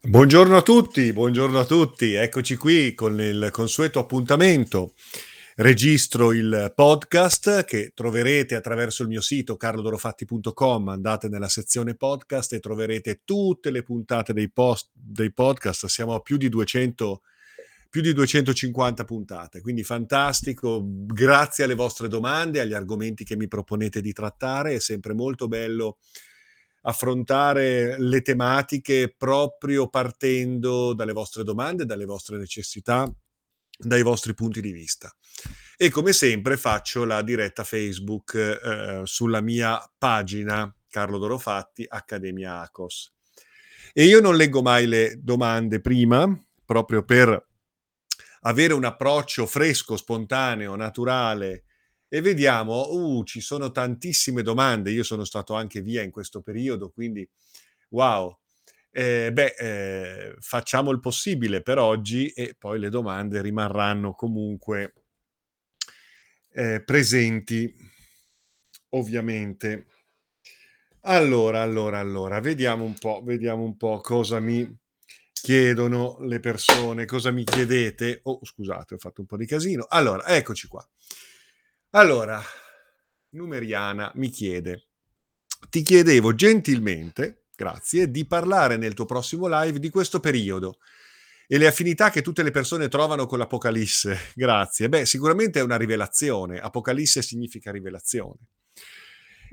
Buongiorno 0.00 0.56
a 0.56 0.62
tutti, 0.62 1.12
buongiorno 1.12 1.58
a 1.58 1.64
tutti. 1.64 2.12
Eccoci 2.12 2.54
qui 2.54 2.94
con 2.94 3.20
il 3.20 3.48
consueto 3.50 3.98
appuntamento. 3.98 4.94
Registro 5.56 6.32
il 6.32 6.72
podcast 6.72 7.64
che 7.64 7.90
troverete 7.92 8.54
attraverso 8.54 9.02
il 9.02 9.08
mio 9.08 9.20
sito 9.20 9.56
carlodorofatti.com. 9.56 10.86
Andate 10.86 11.28
nella 11.28 11.48
sezione 11.48 11.96
podcast 11.96 12.52
e 12.52 12.60
troverete 12.60 13.22
tutte 13.24 13.72
le 13.72 13.82
puntate 13.82 14.32
dei, 14.32 14.48
post, 14.52 14.90
dei 14.92 15.32
podcast. 15.32 15.86
Siamo 15.86 16.14
a 16.14 16.20
più 16.20 16.36
di 16.36 16.48
200 16.48 17.22
più 17.90 18.00
di 18.00 18.12
250 18.12 19.04
puntate, 19.04 19.60
quindi 19.60 19.82
fantastico. 19.82 20.80
Grazie 20.84 21.64
alle 21.64 21.74
vostre 21.74 22.06
domande, 22.06 22.60
agli 22.60 22.72
argomenti 22.72 23.24
che 23.24 23.34
mi 23.34 23.48
proponete 23.48 24.00
di 24.00 24.12
trattare, 24.12 24.74
è 24.74 24.78
sempre 24.78 25.12
molto 25.12 25.48
bello 25.48 25.96
affrontare 26.82 27.98
le 27.98 28.22
tematiche 28.22 29.14
proprio 29.16 29.88
partendo 29.88 30.94
dalle 30.94 31.12
vostre 31.12 31.44
domande, 31.44 31.84
dalle 31.84 32.04
vostre 32.04 32.38
necessità, 32.38 33.10
dai 33.76 34.02
vostri 34.02 34.34
punti 34.34 34.60
di 34.60 34.72
vista. 34.72 35.12
E 35.76 35.90
come 35.90 36.12
sempre 36.12 36.56
faccio 36.56 37.04
la 37.04 37.22
diretta 37.22 37.62
Facebook 37.62 38.34
eh, 38.34 39.02
sulla 39.04 39.40
mia 39.40 39.80
pagina 39.96 40.72
Carlo 40.88 41.18
Dorofatti, 41.18 41.84
Accademia 41.88 42.60
ACOS. 42.60 43.12
E 43.92 44.04
io 44.04 44.20
non 44.20 44.36
leggo 44.36 44.62
mai 44.62 44.86
le 44.86 45.18
domande 45.22 45.80
prima, 45.80 46.28
proprio 46.64 47.04
per 47.04 47.46
avere 48.42 48.72
un 48.72 48.84
approccio 48.84 49.46
fresco, 49.46 49.96
spontaneo, 49.96 50.74
naturale 50.76 51.64
e 52.08 52.20
vediamo, 52.20 52.90
uh, 52.90 53.24
ci 53.24 53.40
sono 53.40 53.70
tantissime 53.70 54.42
domande, 54.42 54.90
io 54.90 55.02
sono 55.02 55.24
stato 55.24 55.54
anche 55.54 55.80
via 55.80 56.02
in 56.02 56.10
questo 56.10 56.40
periodo, 56.40 56.90
quindi 56.90 57.28
wow. 57.90 58.36
Eh, 58.90 59.30
beh, 59.32 59.54
eh, 59.58 60.36
facciamo 60.40 60.90
il 60.90 60.98
possibile 60.98 61.62
per 61.62 61.78
oggi 61.78 62.28
e 62.30 62.56
poi 62.58 62.80
le 62.80 62.88
domande 62.88 63.40
rimarranno 63.42 64.14
comunque 64.14 64.94
eh, 66.52 66.82
presenti, 66.82 67.72
ovviamente. 68.90 69.86
Allora, 71.02 71.62
allora, 71.62 71.98
allora, 71.98 72.40
vediamo 72.40 72.84
un 72.84 72.94
po', 72.98 73.22
vediamo 73.24 73.62
un 73.62 73.76
po' 73.76 74.00
cosa 74.00 74.40
mi 74.40 74.68
chiedono 75.32 76.18
le 76.20 76.40
persone, 76.40 77.04
cosa 77.04 77.30
mi 77.30 77.44
chiedete. 77.44 78.20
Oh, 78.24 78.40
scusate, 78.42 78.94
ho 78.94 78.98
fatto 78.98 79.20
un 79.20 79.26
po' 79.26 79.36
di 79.36 79.46
casino. 79.46 79.86
Allora, 79.88 80.26
eccoci 80.26 80.66
qua. 80.66 80.86
Allora, 81.92 82.42
Numeriana 83.30 84.12
mi 84.16 84.28
chiede, 84.28 84.88
ti 85.70 85.80
chiedevo 85.80 86.34
gentilmente, 86.34 87.44
grazie, 87.56 88.10
di 88.10 88.26
parlare 88.26 88.76
nel 88.76 88.92
tuo 88.92 89.06
prossimo 89.06 89.46
live 89.48 89.78
di 89.78 89.88
questo 89.88 90.20
periodo 90.20 90.78
e 91.46 91.56
le 91.56 91.66
affinità 91.66 92.10
che 92.10 92.20
tutte 92.20 92.42
le 92.42 92.50
persone 92.50 92.88
trovano 92.88 93.24
con 93.24 93.38
l'Apocalisse. 93.38 94.18
Grazie. 94.36 94.90
Beh, 94.90 95.06
sicuramente 95.06 95.60
è 95.60 95.62
una 95.62 95.78
rivelazione. 95.78 96.58
Apocalisse 96.58 97.22
significa 97.22 97.72
rivelazione. 97.72 98.48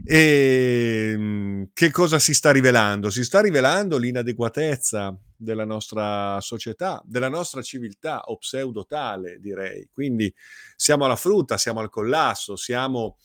E 0.04 1.12
ehm, 1.14 1.70
che 1.74 1.92
cosa 1.92 2.20
si 2.20 2.34
sta 2.34 2.52
rivelando? 2.52 3.10
Si 3.10 3.24
sta 3.24 3.40
rivelando 3.40 3.98
l'inadeguatezza 3.98 5.18
della 5.38 5.66
nostra 5.66 6.40
società, 6.42 7.02
della 7.06 7.30
nostra 7.30 7.62
civiltà 7.62 8.22
o 8.24 8.38
pseudo 8.38 8.86
tale, 8.86 9.40
direi. 9.40 9.90
Quindi 9.92 10.34
siamo 10.76 11.06
alla 11.06 11.16
frutta, 11.16 11.58
siamo 11.58 11.80
al 11.80 11.90
collasso, 11.90 12.56
siamo 12.56 13.18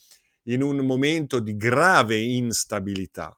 in 0.43 0.61
un 0.61 0.77
momento 0.77 1.39
di 1.39 1.55
grave 1.55 2.17
instabilità, 2.17 3.37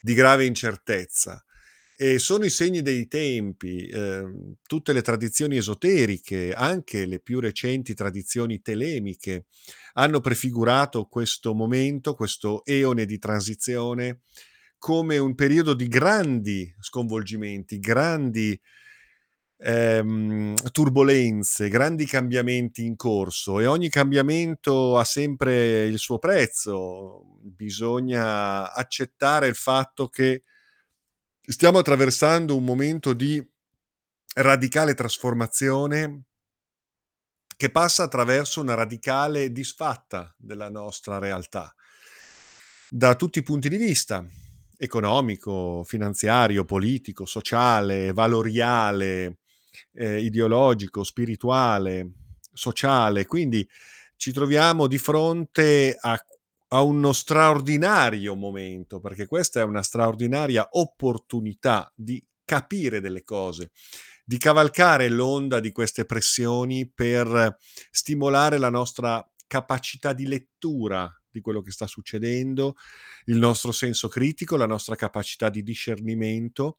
di 0.00 0.14
grave 0.14 0.44
incertezza. 0.44 1.44
E 1.96 2.18
sono 2.18 2.44
i 2.44 2.50
segni 2.50 2.82
dei 2.82 3.06
tempi, 3.06 3.86
eh, 3.86 4.56
tutte 4.66 4.92
le 4.92 5.00
tradizioni 5.00 5.56
esoteriche, 5.56 6.52
anche 6.52 7.06
le 7.06 7.20
più 7.20 7.38
recenti 7.38 7.94
tradizioni 7.94 8.60
telemiche, 8.60 9.46
hanno 9.92 10.20
prefigurato 10.20 11.06
questo 11.06 11.54
momento, 11.54 12.14
questo 12.14 12.64
eone 12.64 13.04
di 13.06 13.18
transizione, 13.18 14.22
come 14.84 15.16
un 15.16 15.34
periodo 15.34 15.72
di 15.72 15.88
grandi 15.88 16.70
sconvolgimenti, 16.78 17.78
grandi 17.78 18.60
ehm, 19.56 20.54
turbolenze, 20.72 21.70
grandi 21.70 22.04
cambiamenti 22.04 22.84
in 22.84 22.94
corso 22.94 23.60
e 23.60 23.66
ogni 23.66 23.88
cambiamento 23.88 24.98
ha 24.98 25.04
sempre 25.04 25.86
il 25.86 25.98
suo 25.98 26.18
prezzo. 26.18 27.38
Bisogna 27.40 28.74
accettare 28.74 29.46
il 29.46 29.54
fatto 29.54 30.08
che 30.08 30.42
stiamo 31.40 31.78
attraversando 31.78 32.54
un 32.54 32.64
momento 32.64 33.14
di 33.14 33.42
radicale 34.34 34.92
trasformazione 34.92 36.24
che 37.56 37.70
passa 37.70 38.02
attraverso 38.02 38.60
una 38.60 38.74
radicale 38.74 39.50
disfatta 39.50 40.34
della 40.36 40.68
nostra 40.68 41.18
realtà 41.18 41.74
da 42.90 43.14
tutti 43.14 43.38
i 43.38 43.42
punti 43.42 43.70
di 43.70 43.78
vista 43.78 44.22
economico, 44.84 45.82
finanziario, 45.84 46.64
politico, 46.64 47.26
sociale, 47.26 48.12
valoriale, 48.12 49.38
eh, 49.92 50.20
ideologico, 50.20 51.02
spirituale, 51.02 52.12
sociale. 52.52 53.26
Quindi 53.26 53.66
ci 54.16 54.32
troviamo 54.32 54.86
di 54.86 54.98
fronte 54.98 55.96
a, 56.00 56.18
a 56.68 56.82
uno 56.82 57.12
straordinario 57.12 58.34
momento, 58.34 59.00
perché 59.00 59.26
questa 59.26 59.60
è 59.60 59.64
una 59.64 59.82
straordinaria 59.82 60.68
opportunità 60.72 61.90
di 61.94 62.24
capire 62.44 63.00
delle 63.00 63.24
cose, 63.24 63.70
di 64.24 64.38
cavalcare 64.38 65.08
l'onda 65.08 65.60
di 65.60 65.72
queste 65.72 66.04
pressioni 66.04 66.88
per 66.88 67.58
stimolare 67.90 68.58
la 68.58 68.70
nostra 68.70 69.26
capacità 69.46 70.12
di 70.12 70.26
lettura 70.26 71.12
di 71.34 71.40
quello 71.40 71.60
che 71.62 71.72
sta 71.72 71.86
succedendo, 71.86 72.76
il 73.26 73.36
nostro 73.36 73.72
senso 73.72 74.08
critico, 74.08 74.56
la 74.56 74.66
nostra 74.66 74.94
capacità 74.94 75.50
di 75.50 75.62
discernimento 75.62 76.78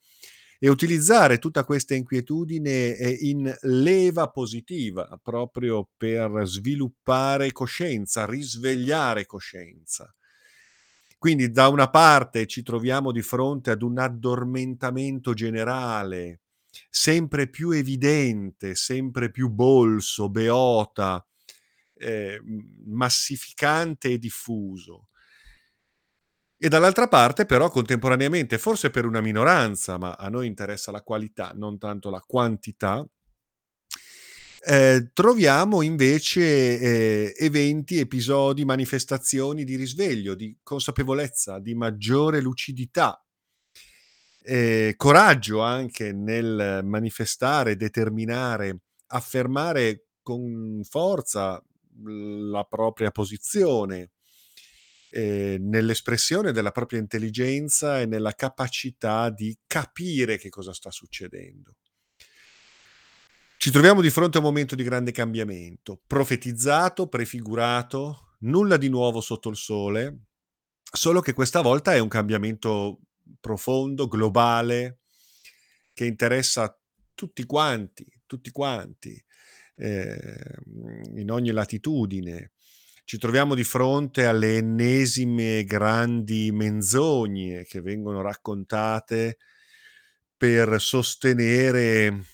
e 0.58 0.70
utilizzare 0.70 1.38
tutta 1.38 1.66
questa 1.66 1.96
inquietudine 1.96 2.96
eh, 2.96 3.18
in 3.22 3.54
leva 3.64 4.30
positiva 4.30 5.20
proprio 5.22 5.90
per 5.98 6.44
sviluppare 6.46 7.52
coscienza, 7.52 8.26
risvegliare 8.26 9.26
coscienza. 9.26 10.14
Quindi 11.18 11.52
da 11.52 11.68
una 11.68 11.90
parte 11.90 12.46
ci 12.46 12.62
troviamo 12.62 13.12
di 13.12 13.22
fronte 13.22 13.72
ad 13.72 13.82
un 13.82 13.98
addormentamento 13.98 15.34
generale, 15.34 16.42
sempre 16.90 17.50
più 17.50 17.72
evidente, 17.72 18.76
sempre 18.76 19.32
più 19.32 19.50
bolso, 19.50 20.30
beota, 20.30 21.26
eh, 21.98 22.40
massificante 22.86 24.10
e 24.10 24.18
diffuso. 24.18 25.08
E 26.58 26.70
dall'altra 26.70 27.08
parte 27.08 27.46
però 27.46 27.70
contemporaneamente, 27.70 28.58
forse 28.58 28.90
per 28.90 29.06
una 29.06 29.22
minoranza, 29.22 29.98
ma 29.98 30.14
a 30.14 30.30
noi 30.30 30.48
interessa 30.48 30.92
la 30.92 31.02
qualità, 31.02 31.52
non 31.54 31.78
tanto 31.78 32.10
la 32.10 32.22
quantità, 32.26 33.06
eh, 34.68 35.12
troviamo 35.14 35.84
invece 35.84 36.42
eh, 36.80 37.34
eventi, 37.38 38.00
episodi, 38.00 38.66
manifestazioni 38.66 39.64
di 39.64 39.76
risveglio, 39.76 40.34
di 40.34 40.58
consapevolezza, 40.64 41.60
di 41.60 41.76
maggiore 41.76 42.42
lucidità, 42.42 43.24
eh, 44.42 44.94
coraggio 44.98 45.62
anche 45.62 46.12
nel 46.14 46.82
manifestare, 46.84 47.76
determinare, 47.76 48.80
affermare 49.08 50.08
con 50.24 50.82
forza 50.84 51.64
la 52.04 52.64
propria 52.64 53.12
posizione, 53.12 54.12
eh, 55.10 55.58
nell'espressione 55.60 56.52
della 56.52 56.72
propria 56.72 57.00
intelligenza 57.00 58.02
e 58.02 58.06
nella 58.06 58.34
capacità 58.34 59.30
di 59.30 59.58
capire 59.66 60.38
che 60.38 60.50
cosa 60.50 60.74
sta 60.74 60.92
succedendo. 60.92 61.78
Ci 63.58 63.72
troviamo 63.72 64.02
di 64.02 64.10
fronte 64.10 64.38
a 64.38 64.42
un 64.42 64.46
momento 64.46 64.76
di 64.76 64.84
grande 64.84 65.12
cambiamento, 65.12 66.02
profetizzato, 66.06 67.08
prefigurato, 67.08 68.36
nulla 68.40 68.78
di 68.78 68.90
nuovo 68.90 69.22
sotto 69.22 69.50
il 69.50 69.56
sole, 69.56 70.26
solo 70.84 71.22
che 71.22 71.34
questa 71.34 71.62
volta 71.62 71.94
è 71.94 72.00
un 72.00 72.10
cambiamento 72.10 73.00
profondo, 73.40 74.08
globale, 74.08 75.00
che 75.94 76.06
interessa 76.06 76.78
tutti 77.16 77.46
quanti, 77.46 78.06
tutti 78.26 78.52
quanti, 78.52 79.24
eh, 79.76 80.18
in 81.16 81.30
ogni 81.32 81.52
latitudine. 81.52 82.52
Ci 83.04 83.18
troviamo 83.18 83.54
di 83.54 83.64
fronte 83.64 84.26
alle 84.26 84.58
ennesime 84.58 85.64
grandi 85.64 86.52
menzogne 86.52 87.64
che 87.66 87.82
vengono 87.82 88.22
raccontate 88.22 89.38
per 90.36 90.82
sostenere 90.82 92.26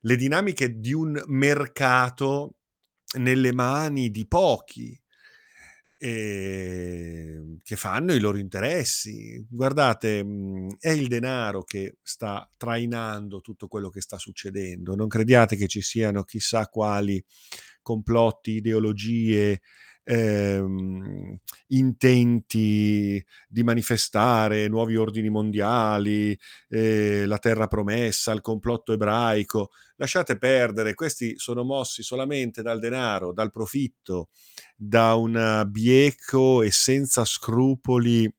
le 0.00 0.16
dinamiche 0.16 0.78
di 0.78 0.92
un 0.92 1.22
mercato 1.26 2.56
nelle 3.18 3.52
mani 3.52 4.10
di 4.10 4.26
pochi 4.26 4.98
ehm, 6.06 7.58
che 7.62 7.76
fanno 7.76 8.12
i 8.14 8.20
loro 8.20 8.38
interessi. 8.38 9.44
Guardate, 9.48 10.22
mhmm, 10.24 10.76
è 10.78 10.90
il 10.90 11.08
denaro 11.08 11.62
che 11.64 11.96
sta 12.02 12.48
trainando 12.56 13.40
tutto 13.40 13.68
quello 13.68 13.88
che 13.90 14.00
sta 14.00 14.18
succedendo. 14.18 14.94
Non 14.94 15.08
crediate 15.08 15.56
che 15.56 15.66
ci 15.66 15.80
siano 15.82 16.22
chissà 16.24 16.66
quali 16.68 17.22
complotti, 17.82 18.52
ideologie, 18.52 19.60
ehm, 20.04 21.36
intenti 21.68 23.24
di 23.48 23.62
manifestare 23.64 24.68
nuovi 24.68 24.96
ordini 24.96 25.28
mondiali, 25.30 26.38
ehm, 26.68 27.26
la 27.26 27.38
terra 27.38 27.66
promessa, 27.66 28.32
il 28.32 28.40
complotto 28.40 28.92
ebraico. 28.92 29.70
Lasciate 29.96 30.36
perdere, 30.38 30.94
questi 30.94 31.34
sono 31.38 31.64
mossi 31.64 32.02
solamente 32.02 32.62
dal 32.62 32.78
denaro, 32.80 33.32
dal 33.32 33.50
profitto, 33.50 34.28
da 34.76 35.14
un 35.14 35.64
bieco 35.70 36.62
e 36.62 36.70
senza 36.70 37.24
scrupoli 37.24 38.30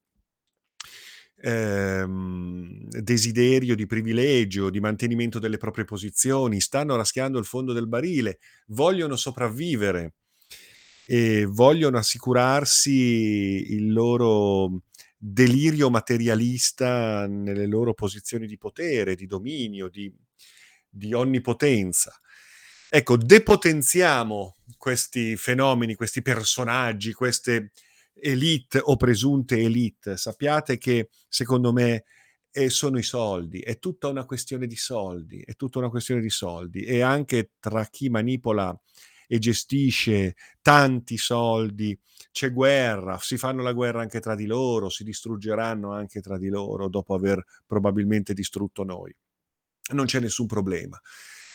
ehm, 1.38 2.88
desiderio 3.02 3.76
di 3.76 3.86
privilegio, 3.86 4.70
di 4.70 4.80
mantenimento 4.80 5.40
delle 5.40 5.58
proprie 5.58 5.86
posizioni, 5.86 6.60
stanno 6.62 6.96
raschiando 6.96 7.40
il 7.40 7.46
fondo 7.46 7.74
del 7.74 7.88
barile, 7.88 8.40
vogliono 8.68 9.16
sopravvivere 9.16 10.14
e 11.06 11.46
vogliono 11.46 11.98
assicurarsi 11.98 13.74
il 13.74 13.92
loro 13.92 14.84
delirio 15.18 15.90
materialista 15.90 17.28
nelle 17.28 17.68
loro 17.68 17.94
posizioni 17.94 18.48
di 18.48 18.58
potere, 18.58 19.16
di 19.16 19.26
dominio, 19.26 19.90
di, 19.90 20.14
di 20.90 21.14
onnipotenza. 21.14 22.20
Ecco, 22.90 23.18
depotenziamo 23.18 24.58
questi 24.78 25.36
fenomeni, 25.36 25.96
questi 25.96 26.22
personaggi, 26.22 27.14
queste 27.14 27.72
elite 28.14 28.80
o 28.82 28.96
presunte 28.96 29.58
elite. 29.58 30.18
Sappiate 30.18 30.78
che 30.78 31.10
secondo 31.28 31.74
me 31.74 32.06
eh, 32.52 32.70
sono 32.70 32.98
i 32.98 33.04
soldi, 33.04 33.60
è 33.60 33.80
tutta 33.80 34.08
una 34.08 34.26
questione 34.26 34.68
di 34.68 34.78
soldi, 34.78 35.42
è 35.42 35.56
tutta 35.56 35.80
una 35.80 35.90
questione 35.90 36.22
di 36.22 36.30
soldi 36.30 36.84
e 36.84 37.02
anche 37.02 37.52
tra 37.60 37.84
chi 37.86 38.10
manipola 38.10 38.80
e 39.28 39.40
gestisce 39.40 40.36
tanti 40.62 41.18
soldi, 41.18 41.98
c'è 42.32 42.52
guerra, 42.52 43.18
si 43.20 43.38
fanno 43.38 43.64
la 43.64 43.74
guerra 43.74 44.02
anche 44.02 44.20
tra 44.20 44.36
di 44.36 44.46
loro, 44.46 44.90
si 44.90 45.04
distruggeranno 45.04 45.94
anche 45.94 46.22
tra 46.22 46.38
di 46.38 46.50
loro 46.50 46.90
dopo 46.90 47.14
aver 47.14 47.44
probabilmente 47.66 48.34
distrutto 48.34 48.84
noi. 48.84 49.16
Non 49.94 50.06
c'è 50.06 50.20
nessun 50.20 50.48
problema. 50.48 51.00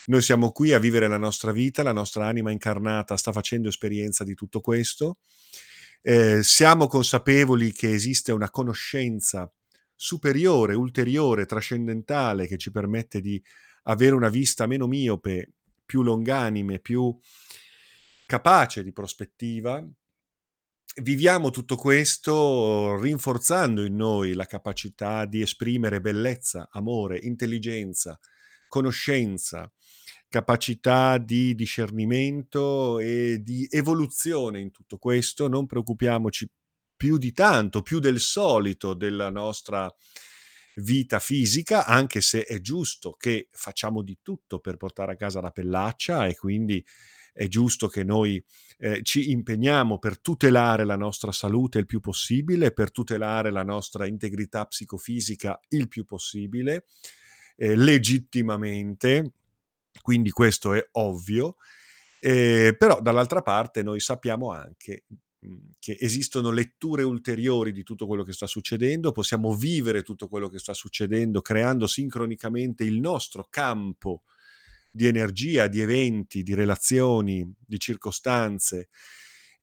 Noi 0.07 0.21
siamo 0.21 0.51
qui 0.51 0.73
a 0.73 0.79
vivere 0.79 1.07
la 1.07 1.17
nostra 1.17 1.51
vita, 1.51 1.83
la 1.83 1.91
nostra 1.91 2.25
anima 2.25 2.49
incarnata 2.49 3.15
sta 3.17 3.31
facendo 3.31 3.69
esperienza 3.69 4.23
di 4.23 4.33
tutto 4.33 4.59
questo. 4.59 5.17
Eh, 6.01 6.41
siamo 6.41 6.87
consapevoli 6.87 7.71
che 7.71 7.93
esiste 7.93 8.31
una 8.31 8.49
conoscenza 8.49 9.51
superiore, 9.95 10.73
ulteriore, 10.73 11.45
trascendentale 11.45 12.47
che 12.47 12.57
ci 12.57 12.71
permette 12.71 13.21
di 13.21 13.39
avere 13.83 14.15
una 14.15 14.29
vista 14.29 14.65
meno 14.65 14.87
miope, 14.87 15.51
più 15.85 16.01
longanime, 16.01 16.79
più 16.79 17.15
capace 18.31 18.81
di 18.81 18.93
prospettiva. 18.93 19.85
Viviamo 21.01 21.49
tutto 21.49 21.75
questo 21.75 22.97
rinforzando 22.97 23.83
in 23.83 23.97
noi 23.97 24.31
la 24.35 24.45
capacità 24.45 25.25
di 25.25 25.41
esprimere 25.41 25.99
bellezza, 25.99 26.69
amore, 26.71 27.19
intelligenza, 27.21 28.17
conoscenza, 28.69 29.69
capacità 30.29 31.17
di 31.17 31.55
discernimento 31.55 32.99
e 32.99 33.41
di 33.43 33.67
evoluzione 33.69 34.61
in 34.61 34.71
tutto 34.71 34.97
questo. 34.97 35.49
Non 35.49 35.65
preoccupiamoci 35.65 36.49
più 36.95 37.17
di 37.17 37.33
tanto, 37.33 37.81
più 37.81 37.99
del 37.99 38.21
solito 38.21 38.93
della 38.93 39.29
nostra 39.29 39.93
vita 40.75 41.19
fisica, 41.19 41.85
anche 41.85 42.21
se 42.21 42.45
è 42.45 42.61
giusto 42.61 43.11
che 43.19 43.49
facciamo 43.51 44.01
di 44.01 44.19
tutto 44.21 44.59
per 44.59 44.77
portare 44.77 45.11
a 45.11 45.17
casa 45.17 45.41
la 45.41 45.51
pellaccia 45.51 46.27
e 46.27 46.37
quindi 46.37 46.81
è 47.33 47.47
giusto 47.47 47.87
che 47.87 48.03
noi 48.03 48.43
eh, 48.77 49.01
ci 49.03 49.31
impegniamo 49.31 49.99
per 49.99 50.19
tutelare 50.19 50.85
la 50.85 50.95
nostra 50.95 51.31
salute 51.31 51.79
il 51.79 51.85
più 51.85 51.99
possibile, 51.99 52.71
per 52.71 52.91
tutelare 52.91 53.51
la 53.51 53.63
nostra 53.63 54.05
integrità 54.07 54.65
psicofisica 54.65 55.59
il 55.69 55.87
più 55.87 56.03
possibile, 56.03 56.85
eh, 57.55 57.75
legittimamente, 57.75 59.33
quindi 60.01 60.31
questo 60.31 60.73
è 60.73 60.87
ovvio, 60.93 61.57
eh, 62.19 62.75
però 62.77 63.01
dall'altra 63.01 63.41
parte 63.41 63.83
noi 63.83 63.99
sappiamo 63.99 64.51
anche 64.51 65.03
mhmm, 65.39 65.71
che 65.79 65.97
esistono 65.99 66.51
letture 66.51 67.03
ulteriori 67.03 67.71
di 67.71 67.83
tutto 67.83 68.07
quello 68.07 68.23
che 68.23 68.33
sta 68.33 68.47
succedendo, 68.47 69.11
possiamo 69.11 69.53
vivere 69.55 70.01
tutto 70.01 70.27
quello 70.27 70.49
che 70.49 70.59
sta 70.59 70.73
succedendo 70.73 71.41
creando 71.41 71.87
sincronicamente 71.87 72.83
il 72.83 72.99
nostro 72.99 73.47
campo 73.49 74.23
di 74.91 75.07
energia, 75.07 75.67
di 75.67 75.79
eventi, 75.79 76.43
di 76.43 76.53
relazioni, 76.53 77.49
di 77.57 77.79
circostanze. 77.79 78.89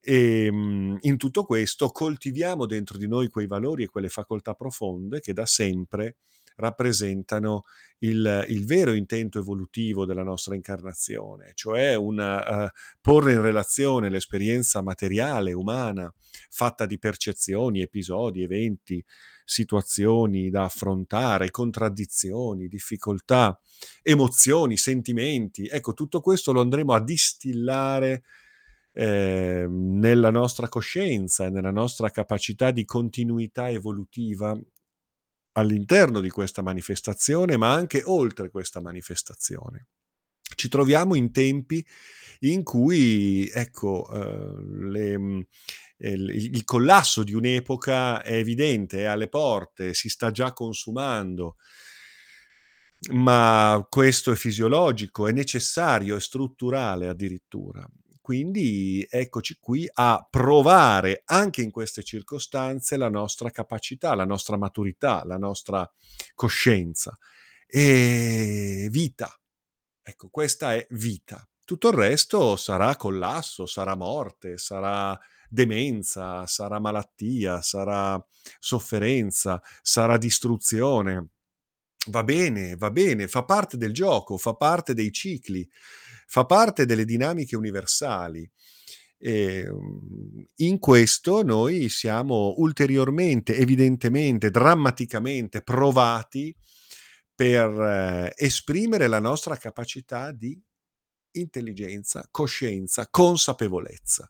E 0.01 0.45
ehm, 0.45 0.97
in 1.01 1.17
tutto 1.17 1.43
questo 1.43 1.89
coltiviamo 1.89 2.65
dentro 2.65 2.97
di 2.97 3.07
noi 3.07 3.29
quei 3.29 3.47
valori 3.47 3.83
e 3.83 3.87
quelle 3.87 4.09
facoltà 4.09 4.53
profonde 4.53 5.19
che 5.19 5.33
da 5.33 5.45
sempre 5.45 6.15
rappresentano 6.59 7.63
il, 7.99 8.45
il 8.49 8.65
vero 8.65 8.93
intento 8.93 9.39
evolutivo 9.39 10.05
della 10.05 10.23
nostra 10.23 10.55
incarnazione, 10.55 11.51
cioè 11.53 11.95
una, 11.95 12.65
uh, 12.65 12.69
porre 13.01 13.33
in 13.33 13.41
relazione 13.41 14.09
l'esperienza 14.09 14.81
materiale, 14.81 15.53
umana, 15.53 16.13
fatta 16.49 16.85
di 16.85 16.97
percezioni, 16.97 17.81
episodi, 17.81 18.43
eventi, 18.43 19.03
situazioni 19.49 20.51
da 20.51 20.65
affrontare, 20.65 21.49
contraddizioni, 21.49 22.67
difficoltà, 22.67 23.59
emozioni, 24.03 24.77
sentimenti. 24.77 25.67
Ecco, 25.67 25.95
tutto 25.95 26.21
questo 26.21 26.51
lo 26.51 26.61
andremo 26.61 26.93
a 26.93 27.03
distillare 27.03 28.21
eh, 28.93 29.65
nella 29.67 30.29
nostra 30.29 30.69
coscienza, 30.69 31.49
nella 31.49 31.71
nostra 31.71 32.11
capacità 32.11 32.69
di 32.69 32.85
continuità 32.85 33.71
evolutiva 33.71 34.55
all'interno 35.53 36.19
di 36.19 36.29
questa 36.29 36.61
manifestazione, 36.61 37.57
ma 37.57 37.73
anche 37.73 38.03
oltre 38.05 38.51
questa 38.51 38.81
manifestazione. 38.81 39.87
Ci 40.55 40.69
troviamo 40.69 41.15
in 41.15 41.31
tempi 41.31 41.83
in 42.41 42.61
cui, 42.61 43.49
ecco, 43.51 44.07
eh, 44.11 44.63
le, 44.89 45.47
il, 45.99 46.29
il 46.29 46.63
collasso 46.63 47.23
di 47.23 47.33
un'epoca 47.33 48.21
è 48.21 48.33
evidente, 48.33 48.99
è 48.99 49.03
alle 49.05 49.27
porte, 49.27 49.93
si 49.93 50.09
sta 50.09 50.31
già 50.31 50.53
consumando, 50.53 51.57
ma 53.11 53.85
questo 53.89 54.31
è 54.31 54.35
fisiologico, 54.35 55.27
è 55.27 55.31
necessario, 55.31 56.15
è 56.15 56.21
strutturale 56.21 57.07
addirittura. 57.07 57.87
Quindi 58.21 59.05
eccoci 59.09 59.57
qui 59.59 59.89
a 59.91 60.25
provare 60.29 61.23
anche 61.25 61.63
in 61.63 61.71
queste 61.71 62.03
circostanze 62.03 62.95
la 62.95 63.09
nostra 63.09 63.49
capacità, 63.49 64.13
la 64.13 64.25
nostra 64.25 64.55
maturità, 64.55 65.23
la 65.25 65.37
nostra 65.37 65.89
coscienza. 66.35 67.17
E 67.65 68.87
vita. 68.91 69.35
Ecco, 70.03 70.29
questa 70.29 70.75
è 70.75 70.85
vita. 70.91 71.43
Tutto 71.65 71.89
il 71.89 71.95
resto 71.95 72.55
sarà 72.55 72.95
collasso, 72.95 73.65
sarà 73.65 73.95
morte, 73.95 74.57
sarà 74.57 75.19
demenza, 75.49 76.45
sarà 76.47 76.79
malattia, 76.79 77.61
sarà 77.61 78.23
sofferenza, 78.59 79.61
sarà 79.81 80.17
distruzione. 80.17 81.29
Va 82.07 82.23
bene, 82.23 82.75
va 82.75 82.91
bene, 82.91 83.27
fa 83.27 83.43
parte 83.43 83.77
del 83.77 83.93
gioco, 83.93 84.37
fa 84.37 84.53
parte 84.53 84.93
dei 84.93 85.11
cicli, 85.11 85.67
fa 86.27 86.45
parte 86.45 86.85
delle 86.85 87.05
dinamiche 87.05 87.55
universali. 87.55 88.49
E, 89.21 89.65
ehm, 89.65 90.45
in 90.57 90.79
questo 90.79 91.43
noi 91.43 91.89
siamo 91.89 92.53
ulteriormente, 92.57 93.55
evidentemente, 93.57 94.49
drammaticamente 94.49 95.61
provati 95.61 96.55
per 97.35 97.69
eh, 97.69 98.33
esprimere 98.35 99.07
la 99.07 99.19
nostra 99.19 99.57
capacità 99.57 100.31
di 100.31 100.59
intelligenza, 101.31 102.27
coscienza, 102.31 103.07
consapevolezza. 103.09 104.29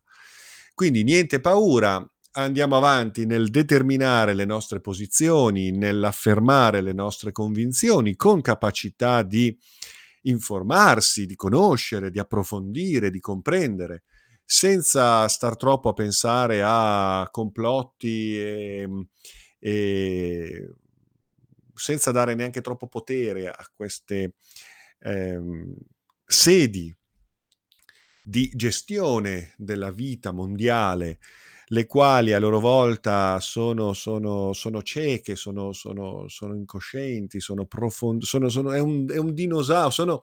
Quindi 0.79 1.03
niente 1.03 1.41
paura, 1.41 2.01
andiamo 2.35 2.77
avanti 2.77 3.25
nel 3.25 3.49
determinare 3.49 4.33
le 4.33 4.45
nostre 4.45 4.79
posizioni, 4.79 5.71
nell'affermare 5.71 6.79
le 6.79 6.93
nostre 6.93 7.33
convinzioni 7.33 8.15
con 8.15 8.39
capacità 8.39 9.21
di 9.21 9.53
informarsi, 10.21 11.25
di 11.25 11.35
conoscere, 11.35 12.09
di 12.09 12.17
approfondire, 12.17 13.11
di 13.11 13.19
comprendere, 13.19 14.03
senza 14.45 15.27
star 15.27 15.57
troppo 15.57 15.89
a 15.89 15.93
pensare 15.93 16.61
a 16.63 17.27
complotti 17.29 18.39
e, 18.39 19.07
e 19.59 20.75
senza 21.73 22.11
dare 22.11 22.35
neanche 22.35 22.61
troppo 22.61 22.87
potere 22.87 23.49
a 23.49 23.69
queste 23.75 24.35
ehm, 24.99 25.75
sedi 26.25 26.95
di 28.29 28.51
gestione 28.53 29.53
della 29.57 29.89
vita 29.91 30.31
mondiale, 30.31 31.17
le 31.71 31.85
quali 31.87 32.33
a 32.33 32.39
loro 32.39 32.59
volta 32.59 33.39
sono 33.39 33.93
sono 33.93 34.53
sono 34.53 34.81
cieche, 34.83 35.35
sono 35.35 35.73
sono 35.73 36.27
incoscienti, 36.55 37.39
sono 37.39 37.65
profon 37.65 38.21
sono 38.21 38.49
sono 38.49 38.71
è 38.71 38.79
un 38.79 39.09
è 39.09 39.17
un 39.17 39.33
dinosau 39.33 39.89
sono 39.89 40.21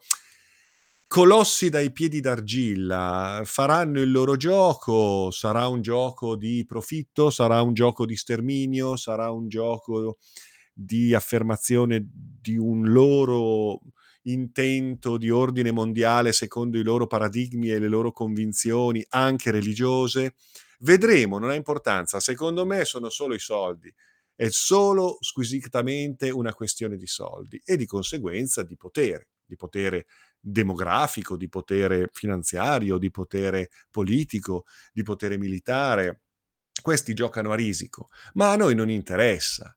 colossi 1.09 1.69
dai 1.69 1.93
piedi 1.93 2.21
d'argilla, 2.21 3.43
faranno 3.45 4.01
il 4.01 4.11
loro 4.11 4.37
gioco, 4.37 5.31
sarà 5.31 5.69
un 5.69 5.81
gioco 5.83 6.37
di 6.37 6.65
profitto, 6.67 7.31
sarà 7.31 7.63
un 7.63 7.75
gioco 7.75 8.05
di 8.07 8.17
sterminio, 8.17 8.97
sarà 8.97 9.31
un 9.31 9.49
gioco 9.49 10.19
di 10.73 11.15
affermazione 11.15 12.05
di 12.13 12.57
un 12.57 12.89
loro 12.91 13.81
intento 14.27 15.17
di 15.17 15.31
ordine 15.31 15.71
mondiale 15.71 16.33
secondo 16.33 16.79
i 16.79 16.83
loro 16.83 17.07
paradigmi 17.07 17.71
e 17.71 17.79
le 17.79 17.89
loro 17.89 18.13
convinzioni, 18.13 19.05
anche 19.11 19.51
religiose. 19.51 20.35
Vedremo, 20.81 21.39
non 21.39 21.51
ha 21.51 21.55
importanza. 21.55 22.21
Secondo 22.21 22.65
me 22.65 22.85
sono 22.85 23.09
solo 23.09 23.35
i 23.35 23.39
soldi. 23.39 23.93
È 24.35 24.49
solo 24.51 25.17
squisitamente 25.21 26.31
una 26.31 26.53
questione 26.53 26.97
di 26.97 27.07
soldi 27.07 27.61
e 27.65 27.77
di 27.77 27.87
conseguenza 27.87 28.63
di 28.63 28.77
potere, 28.77 29.29
di 29.47 29.57
potere 29.57 30.07
demografico, 30.39 31.37
di 31.37 31.49
potere 31.49 32.11
finanziario, 32.13 32.99
di 32.99 33.11
potere 33.11 33.71
politico, 33.91 34.65
di 34.93 35.03
potere 35.03 35.39
militare. 35.39 36.21
Questi 36.83 37.15
giocano 37.15 37.53
a 37.53 37.55
risico, 37.55 38.11
ma 38.35 38.53
a 38.53 38.57
noi 38.57 38.75
non 38.75 38.91
interessa 38.91 39.75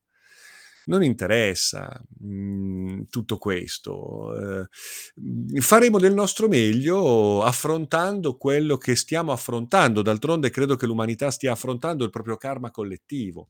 non 0.89 1.03
interessa 1.03 2.01
mh, 2.19 2.27
mhmm, 2.27 3.07
tutto 3.09 3.37
questo. 3.37 4.35
Eh, 4.63 4.67
mhmm, 5.15 5.59
faremo 5.59 5.99
del 5.99 6.13
nostro 6.13 6.47
meglio 6.47 7.43
affrontando 7.43 8.37
quello 8.37 8.77
che 8.77 8.95
stiamo 8.95 9.31
affrontando. 9.31 10.01
D'altronde 10.01 10.49
credo 10.49 10.75
che 10.75 10.85
l'umanità 10.87 11.31
stia 11.31 11.51
affrontando 11.53 12.03
il 12.03 12.09
proprio 12.11 12.37
karma 12.37 12.71
collettivo. 12.71 13.49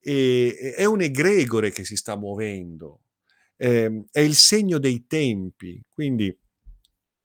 E, 0.00 0.74
è 0.76 0.84
un 0.86 1.02
egregore 1.02 1.70
che 1.70 1.84
si 1.84 1.96
sta 1.96 2.16
muovendo, 2.16 3.02
eh, 3.56 4.04
è 4.10 4.20
il 4.20 4.34
segno 4.34 4.78
dei 4.78 5.06
tempi. 5.06 5.82
Quindi 5.92 6.34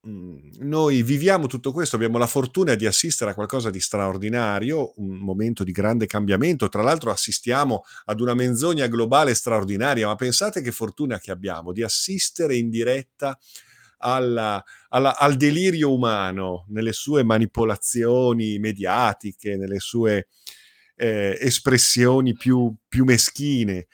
noi 0.08 1.02
viviamo 1.02 1.48
tutto 1.48 1.72
questo, 1.72 1.96
abbiamo 1.96 2.20
la 2.20 2.28
fortuna 2.28 2.76
di 2.76 2.86
assistere 2.86 3.32
a 3.32 3.34
qualcosa 3.34 3.72
di 3.72 3.80
straordinario, 3.80 4.94
un 4.98 5.18
momento 5.18 5.64
di 5.64 5.72
grande 5.72 6.06
cambiamento. 6.06 6.70
Tra 6.70 6.84
l'altro 6.84 7.10
assistiamo 7.10 7.84
ad 8.06 8.20
una 8.20 8.36
menzogna 8.36 8.88
globale 8.88 9.34
straordinaria, 9.34 10.06
ma 10.06 10.16
pensate 10.16 10.62
che 10.62 10.72
fortuna 10.72 11.20
che 11.20 11.32
abbiamo 11.32 11.72
di 11.72 11.82
assistere 11.82 12.56
in 12.56 12.70
diretta 12.70 13.38
alla, 14.00 14.64
alla, 14.90 15.18
al 15.18 15.38
delirio 15.38 15.92
umano 15.92 16.66
nelle 16.70 16.94
sue 16.94 17.24
manipolazioni 17.24 18.60
mediatiche, 18.60 19.58
nelle 19.58 19.80
sue 19.80 20.28
eh, 20.96 21.36
espressioni 21.42 22.34
più, 22.34 22.74
più 22.88 23.06
meschine. 23.06 23.88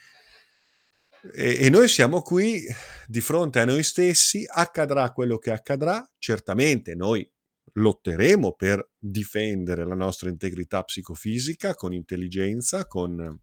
E, 1.34 1.66
e 1.66 1.70
noi 1.70 1.88
siamo 1.88 2.20
qui 2.22 2.64
di 3.06 3.20
fronte 3.20 3.60
a 3.60 3.64
noi 3.64 3.82
stessi, 3.82 4.44
accadrà 4.48 5.12
quello 5.12 5.38
che 5.38 5.52
accadrà, 5.52 6.04
certamente 6.18 6.94
noi 6.94 7.28
lotteremo 7.74 8.52
per 8.52 8.90
difendere 8.98 9.86
la 9.86 9.94
nostra 9.94 10.28
integrità 10.28 10.82
psicofisica 10.82 11.74
con 11.74 11.94
intelligenza, 11.94 12.86
con, 12.86 13.40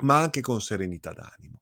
ma 0.00 0.20
anche 0.20 0.40
con 0.40 0.60
serenità 0.60 1.12
d'animo. 1.12 1.60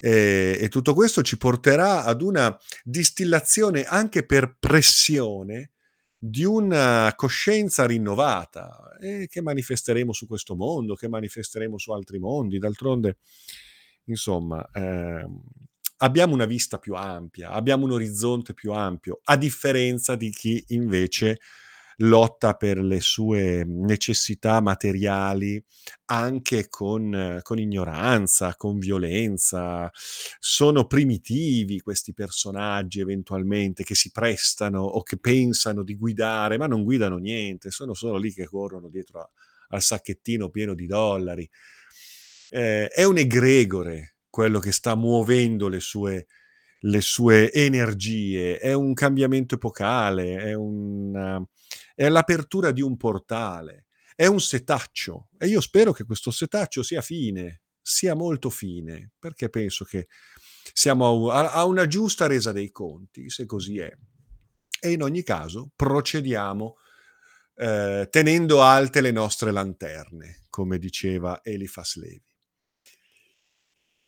E, 0.00 0.56
e, 0.60 0.68
tutto 0.68 0.94
questo 0.94 1.22
ci 1.22 1.36
porterà 1.36 2.04
ad 2.04 2.22
una 2.22 2.56
distillazione 2.84 3.82
anche 3.82 4.24
per 4.24 4.56
pressione 4.58 5.72
di 6.16 6.44
una 6.44 7.12
coscienza 7.16 7.84
rinnovata 7.84 8.96
eh, 9.00 9.26
che 9.28 9.40
manifesteremo 9.40 10.12
su 10.12 10.26
questo 10.28 10.54
mondo, 10.54 10.94
che 10.94 11.08
manifesteremo 11.08 11.78
su 11.78 11.90
altri 11.90 12.18
mondi. 12.20 12.58
D'altronde 12.58 13.18
Insomma, 14.08 14.66
ehm, 14.72 15.40
abbiamo 15.98 16.32
una 16.34 16.46
vista 16.46 16.78
più 16.78 16.94
ampia, 16.94 17.50
abbiamo 17.50 17.84
un 17.84 17.92
orizzonte 17.92 18.54
più 18.54 18.72
ampio, 18.72 19.20
a 19.24 19.36
differenza 19.36 20.16
di 20.16 20.30
chi 20.30 20.62
invece 20.68 21.38
lotta 22.00 22.54
per 22.54 22.78
le 22.78 23.00
sue 23.00 23.64
necessità 23.66 24.60
materiali 24.60 25.60
anche 26.06 26.68
con, 26.68 27.40
con, 27.42 27.58
ignoranza, 27.58 28.54
con 28.56 28.78
violenza. 28.78 29.90
Sono 30.38 30.86
primitivi 30.86 31.80
questi 31.80 32.14
personaggi 32.14 33.00
eventualmente 33.00 33.82
che 33.82 33.96
si 33.96 34.10
prestano 34.12 34.80
o 34.82 35.02
che 35.02 35.18
pensano 35.18 35.82
di 35.82 35.96
guidare, 35.96 36.56
ma 36.56 36.66
non 36.68 36.84
guidano 36.84 37.16
niente, 37.18 37.70
sono 37.72 37.94
solo 37.94 38.16
lì 38.16 38.32
che 38.32 38.46
corrono 38.46 38.88
dietro 38.88 39.20
a, 39.20 39.30
al 39.70 39.82
sacchettino 39.82 40.48
pieno 40.50 40.74
di 40.74 40.86
dollari 40.86 41.48
eh, 42.50 42.88
è 42.88 43.04
un 43.04 43.18
egregore 43.18 44.16
quello 44.30 44.58
che 44.60 44.72
sta 44.72 44.94
muovendo 44.94 45.68
le 45.68 45.80
sue, 45.80 46.26
le 46.80 47.00
sue 47.00 47.52
energie, 47.52 48.58
è 48.58 48.72
un 48.72 48.94
cambiamento 48.94 49.56
epocale, 49.56 50.36
è, 50.36 50.54
un, 50.54 51.44
è 51.94 52.08
l'apertura 52.08 52.70
di 52.70 52.80
un 52.80 52.96
portale, 52.96 53.86
è 54.14 54.26
un 54.26 54.40
setaccio 54.40 55.30
e 55.38 55.48
io 55.48 55.60
spero 55.60 55.92
che 55.92 56.04
questo 56.04 56.30
setaccio 56.30 56.82
sia 56.82 57.00
fine, 57.00 57.62
sia 57.82 58.14
molto 58.14 58.50
fine, 58.50 59.10
perché 59.18 59.48
penso 59.48 59.84
che 59.84 60.06
siamo 60.72 61.30
a, 61.30 61.50
a 61.50 61.64
una 61.64 61.86
giusta 61.86 62.26
resa 62.26 62.52
dei 62.52 62.70
conti, 62.70 63.30
se 63.30 63.46
così 63.46 63.78
è. 63.78 63.92
E 64.80 64.90
in 64.92 65.02
ogni 65.02 65.24
caso 65.24 65.70
procediamo 65.74 66.76
eh, 67.56 68.06
tenendo 68.08 68.62
alte 68.62 69.00
le 69.00 69.10
nostre 69.10 69.50
lanterne, 69.50 70.46
come 70.48 70.78
diceva 70.78 71.40
Elifas 71.42 71.96
Levi. 71.96 72.27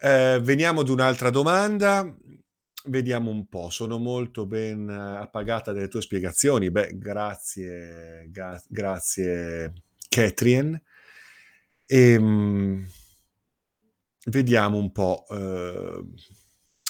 Eh, 0.02 0.40
veniamo 0.42 0.80
ad 0.80 0.88
un'altra 0.88 1.28
domanda. 1.28 2.16
Vediamo 2.86 3.30
un 3.30 3.46
po', 3.48 3.68
sono 3.68 3.98
molto 3.98 4.46
ben 4.46 4.88
appagata 4.88 5.72
delle 5.72 5.88
tue 5.88 6.00
spiegazioni. 6.00 6.70
Beh, 6.70 6.96
grazie, 6.96 8.26
ga- 8.30 8.62
grazie 8.66 9.74
Catherine. 10.08 10.82
E, 11.84 12.12
ehm, 12.12 12.86
vediamo 14.26 14.78
un 14.78 14.90
po'. 14.90 15.26
Eh, 15.28 16.04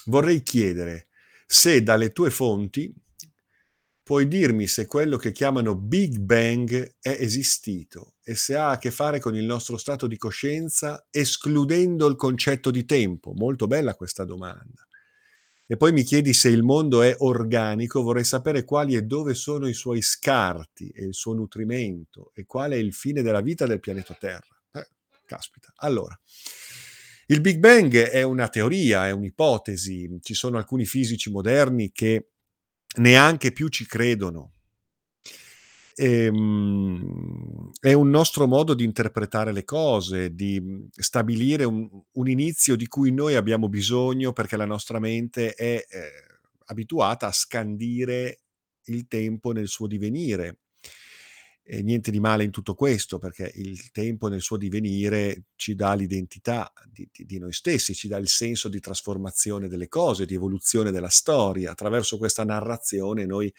vorrei 0.07 0.43
chiedere 0.43 1.09
se 1.47 1.83
dalle 1.83 2.13
tue 2.13 2.31
fonti 2.31 2.95
puoi 4.11 4.27
dirmi 4.27 4.67
se 4.67 4.87
quello 4.87 5.17
che 5.17 5.31
chiamano 5.31 5.77
Big 5.77 6.19
Bang 6.19 6.97
è 6.99 7.17
esistito 7.21 8.15
e 8.25 8.35
se 8.35 8.57
ha 8.57 8.71
a 8.71 8.77
che 8.77 8.91
fare 8.91 9.21
con 9.21 9.37
il 9.37 9.45
nostro 9.45 9.77
stato 9.77 10.09
di 10.09 10.17
coscienza, 10.17 11.07
escludendo 11.13 12.09
il 12.09 12.17
concetto 12.17 12.73
di 12.73 12.85
tempo. 12.85 13.33
Molto 13.35 13.69
bella 13.69 13.95
questa 13.95 14.25
domanda. 14.25 14.85
E 15.65 15.77
poi 15.77 15.93
mi 15.93 16.03
chiedi 16.03 16.35
se 16.35 16.49
il 16.49 16.65
mondo 16.65 17.03
è 17.03 17.15
organico, 17.19 18.03
vorrei 18.03 18.25
sapere 18.25 18.65
quali 18.65 18.97
e 18.97 19.03
dove 19.03 19.35
sono 19.35 19.69
i 19.69 19.75
suoi 19.75 20.03
scarti 20.03 20.89
e 20.89 21.05
il 21.05 21.15
suo 21.15 21.35
nutrimento 21.35 22.33
e 22.35 22.47
qual 22.47 22.73
è 22.73 22.77
il 22.77 22.93
fine 22.93 23.23
della 23.23 23.41
vita 23.41 23.65
del 23.65 23.79
pianeta 23.79 24.17
Terra. 24.19 24.61
Eh, 24.73 24.89
caspita. 25.25 25.73
Allora, 25.77 26.19
il 27.27 27.41
Big 27.41 27.59
Bang 27.59 27.97
è 27.97 28.23
una 28.23 28.49
teoria, 28.49 29.07
è 29.07 29.13
un'ipotesi. 29.13 30.19
Ci 30.21 30.35
sono 30.35 30.59
alcuni 30.59 30.85
fisici 30.85 31.31
moderni 31.31 31.93
che 31.93 32.30
neanche 33.01 33.53
più 33.53 33.69
ci 33.69 33.87
credono. 33.87 34.53
Ehm, 35.95 37.71
è 37.79 37.93
un 37.93 38.09
nostro 38.09 38.47
modo 38.47 38.75
di 38.75 38.85
interpretare 38.85 39.53
le 39.53 39.65
cose, 39.65 40.35
di 40.35 40.89
stabilire 40.93 41.65
un, 41.65 41.89
un 42.13 42.29
inizio 42.29 42.77
di 42.77 42.87
cui 42.87 43.13
noi 43.13 43.35
abbiamo 43.35 43.69
bisogno 43.69 44.33
perché 44.33 44.57
la 44.57 44.65
nostra 44.65 44.99
mente 44.99 45.53
è 45.53 45.85
eh, 45.89 46.13
abituata 46.67 47.27
a 47.27 47.33
scandire 47.33 48.41
il 48.85 49.07
tempo 49.09 49.53
nel 49.53 49.69
suo 49.69 49.87
divenire. 49.87 50.59
E 51.73 51.83
niente 51.83 52.11
di 52.11 52.19
male 52.19 52.43
in 52.43 52.51
tutto 52.51 52.75
questo, 52.75 53.21
perché 53.21 53.53
il 53.55 53.93
tempo 53.93 54.27
nel 54.27 54.41
suo 54.41 54.57
divenire 54.57 55.45
ci 55.55 55.77
dà 55.77 55.95
l'identità 55.95 56.73
di, 56.91 57.09
di, 57.13 57.25
di, 57.25 57.39
noi 57.39 57.53
stessi, 57.53 57.95
ci 57.95 58.09
dà 58.09 58.17
il 58.17 58.27
senso 58.27 58.69
di 58.69 58.81
trasformazione 58.81 59.69
delle 59.69 59.87
cose, 59.87 60.27
di 60.27 60.35
evoluzione 60.35 60.91
della 60.91 61.11
storia. 61.11 61.71
Attraverso 61.71 62.19
questa 62.19 62.43
narrazione 62.43 63.25
noi 63.25 63.55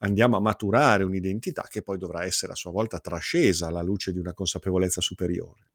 andiamo 0.00 0.36
a 0.36 0.40
maturare 0.40 1.02
un'identità 1.02 1.66
che 1.66 1.80
poi 1.80 1.96
dovrà 1.96 2.26
essere 2.26 2.52
a 2.52 2.56
sua 2.56 2.72
volta 2.72 3.00
trascesa 3.00 3.68
alla 3.68 3.80
luce 3.80 4.12
di 4.12 4.18
una 4.18 4.34
consapevolezza 4.34 5.00
superiore. 5.00 5.70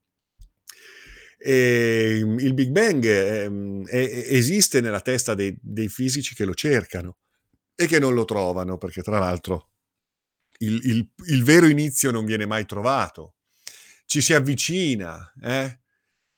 E 1.39 2.19
ehm, 2.19 2.37
il 2.41 2.53
Big 2.53 2.69
Bang 2.69 3.03
eh, 3.03 3.83
è, 3.87 4.25
esiste 4.35 4.81
nella 4.81 5.01
testa 5.01 5.33
dei, 5.33 5.57
dei 5.59 5.87
fisici 5.87 6.35
che 6.35 6.45
lo 6.45 6.53
cercano 6.53 7.17
e 7.73 7.87
che 7.87 7.97
non 7.97 8.13
lo 8.13 8.23
trovano, 8.23 8.77
perché 8.77 9.01
tra 9.01 9.17
l'altro 9.17 9.69
il, 10.59 10.79
il, 10.83 11.09
il, 11.27 11.43
vero 11.43 11.67
inizio 11.67 12.11
non 12.11 12.25
viene 12.25 12.45
mai 12.45 12.65
trovato. 12.65 13.35
Ci 14.05 14.21
si 14.21 14.33
avvicina, 14.33 15.33
eh? 15.41 15.79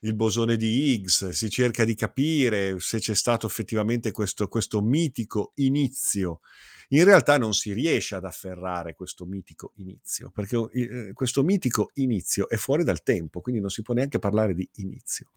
il 0.00 0.14
bosone 0.14 0.56
di 0.56 0.92
Higgs, 0.92 1.30
si 1.30 1.50
cerca 1.50 1.84
di 1.84 1.94
capire 1.94 2.78
se 2.78 2.98
c'è 2.98 3.14
stato 3.14 3.46
effettivamente 3.46 4.10
questo, 4.10 4.48
questo 4.48 4.80
mitico 4.80 5.52
inizio 5.56 6.40
in 6.88 7.04
realtà 7.04 7.36
non 7.36 7.52
si 7.52 7.72
riesce 7.72 8.14
ad 8.14 8.24
afferrare 8.24 8.94
questo 8.94 9.26
mitico 9.26 9.72
inizio, 9.76 10.30
perché 10.30 10.56
eh, 10.72 11.12
questo 11.12 11.42
mitico 11.42 11.90
inizio 11.94 12.48
è 12.48 12.56
fuori 12.56 12.82
dal 12.82 13.02
tempo, 13.02 13.40
quindi 13.40 13.60
non 13.60 13.70
si 13.70 13.82
può 13.82 13.92
neanche 13.92 14.18
parlare 14.18 14.54
di 14.54 14.66
inizio. 14.76 15.32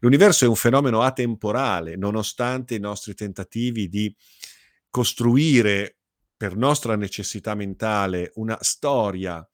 L'universo 0.00 0.44
è 0.44 0.48
un 0.48 0.56
fenomeno 0.56 1.00
atemporale, 1.00 1.96
nonostante 1.96 2.74
i 2.74 2.80
nostri 2.80 3.14
tentativi 3.14 3.88
di 3.88 4.14
costruire 4.90 5.96
per 6.36 6.56
nostra 6.56 6.96
necessità 6.96 7.54
mentale 7.54 8.32
una 8.34 8.58
storia, 8.60 9.46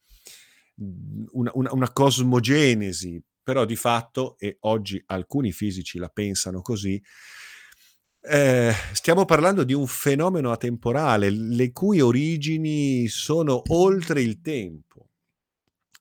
una, 1.33 1.51
una, 1.55 1.73
una 1.73 1.93
cosmogenesi, 1.93 3.23
però 3.43 3.65
di 3.65 3.77
fatto, 3.77 4.37
e 4.39 4.57
oggi 4.61 5.03
alcuni 5.07 5.53
fisici 5.53 5.99
la 5.99 6.09
pensano 6.09 6.61
così, 6.61 7.01
eh, 8.25 8.73
stiamo 8.93 9.25
parlando 9.25 9.65
di 9.65 9.73
un 9.73 9.87
fenomeno 9.87 10.53
atemporale, 10.53 11.31
le 11.31 11.73
cui 11.73 12.01
origini 12.01 13.09
sono 13.09 13.63
oltre 13.69 14.23
il 14.23 14.41
tempo, 14.41 15.09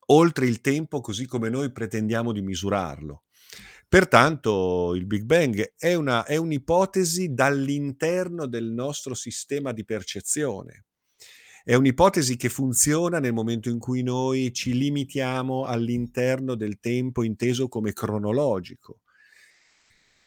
oltre 0.08 0.46
il 0.46 0.62
tempo 0.62 1.02
così 1.02 1.26
come 1.26 1.50
noi 1.50 1.72
pretendiamo 1.72 2.32
di 2.32 2.42
misurarlo. 2.42 3.24
Pertanto 3.92 4.96
il 4.96 5.06
Big 5.06 5.24
Bang 5.24 5.74
è, 5.78 5.94
una, 5.96 6.24
è 6.24 6.38
un'ipotesi 6.38 7.34
dall'interno 7.34 8.46
del 8.46 8.72
nostro 8.72 9.14
sistema 9.14 9.74
di 9.74 9.84
percezione. 9.84 10.86
È 11.62 11.76
un'ipotesi 11.76 12.38
che 12.38 12.48
funziona 12.48 13.20
nel 13.20 13.34
momento 13.34 13.70
in 13.70 13.80
cui 13.80 14.02
noi 14.02 14.54
ci 14.54 14.74
limitiamo 14.78 15.66
all'interno 15.66 16.56
del 16.56 16.80
tempo 16.80 17.24
inteso 17.24 17.68
come 17.68 17.92
cronologico 17.92 19.02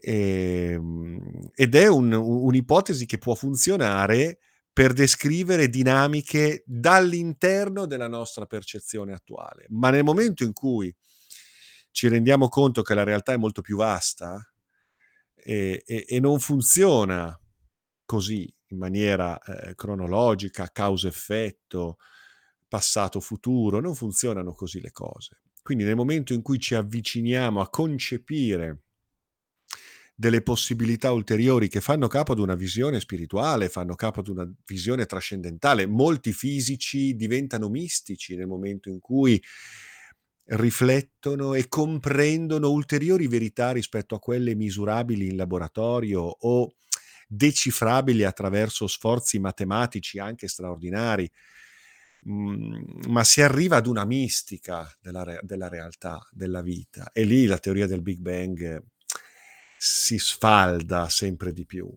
Ehm, 0.07 1.51
ed 1.55 1.75
è 1.75 1.87
un, 1.89 2.13
un'ipotesi 2.13 3.07
che 3.07 3.17
può 3.17 3.35
funzionare 3.35 4.39
per 4.71 4.93
descrivere 4.93 5.69
dinamiche 5.69 6.63
dall'interno 6.67 7.87
della 7.87 8.09
nostra 8.09 8.45
percezione 8.45 9.15
attuale. 9.15 9.67
Ma 9.71 9.89
nel 9.91 10.05
momento 10.05 10.45
in 10.45 10.53
cui 10.53 10.95
ci 11.95 12.09
rendiamo 12.09 12.49
conto 12.49 12.83
che 12.83 12.93
la 12.93 13.05
realtà 13.05 13.35
è 13.35 13.37
molto 13.37 13.63
più 13.63 13.77
vasta 13.77 14.45
e, 15.33 15.81
e, 15.87 16.05
e 16.09 16.19
non 16.19 16.41
funziona 16.41 17.41
così 18.05 18.53
in 18.71 18.79
maniera 18.79 19.41
eh, 19.41 19.77
cronologica, 19.77 20.71
causa-effetto, 20.73 21.99
passato-futuro, 22.67 23.79
non 23.79 23.95
funzionano 23.95 24.55
così 24.55 24.81
le 24.81 24.91
cose. 24.91 25.43
Quindi 25.63 25.85
nel 25.85 25.95
momento 25.95 26.33
in 26.33 26.43
cui 26.43 26.59
ci 26.59 26.75
avviciniamo 26.75 27.61
a 27.61 27.71
concepire 27.71 28.83
delle 30.17 30.43
possibilità 30.43 31.13
ulteriori 31.13 31.69
che 31.69 31.81
fanno 31.81 32.09
capo 32.09 32.33
ad 32.33 32.41
una 32.41 32.57
visione 32.57 32.99
spirituale, 32.99 33.69
fanno 33.69 33.95
capo 33.95 34.19
ad 34.19 34.27
una 34.27 34.53
visione 34.67 35.07
trascendentale. 35.07 35.87
Molti 35.87 36.33
fisici 36.33 37.15
diventano 37.15 37.69
mistici 37.69 38.35
nel 38.35 38.49
momento 38.49 38.89
in 38.89 38.99
cui 38.99 39.41
riflettono 40.47 41.55
e 41.55 41.69
comprendono 41.69 42.71
ulteriori 42.71 43.27
verità 43.27 43.73
rispetto 43.73 44.15
a 44.15 44.19
quelle 44.21 44.55
misurabili 44.55 45.29
in 45.29 45.37
laboratorio 45.37 46.21
o 46.23 46.75
decifrabili 47.27 48.25
attraverso 48.25 48.87
sforzi 48.87 49.39
matematici 49.39 50.19
anche 50.19 50.49
straordinari, 50.49 51.31
mm, 52.29 52.83
ma 53.09 53.25
si 53.25 53.43
arriva 53.43 53.77
ad 53.77 53.87
una 53.87 54.05
mistica 54.05 54.91
della, 55.01 55.25
re- 55.25 55.41
della 55.43 55.69
realtà, 55.69 56.21
della 56.31 56.63
vita. 56.63 57.11
E 57.13 57.25
lì 57.25 57.47
la 57.47 57.59
teoria 57.59 57.87
del 57.87 58.03
Big 58.03 58.19
Bang 58.19 58.83
si 59.77 60.19
sfalda 60.19 61.09
sempre 61.09 61.53
di 61.53 61.65
più. 61.67 61.91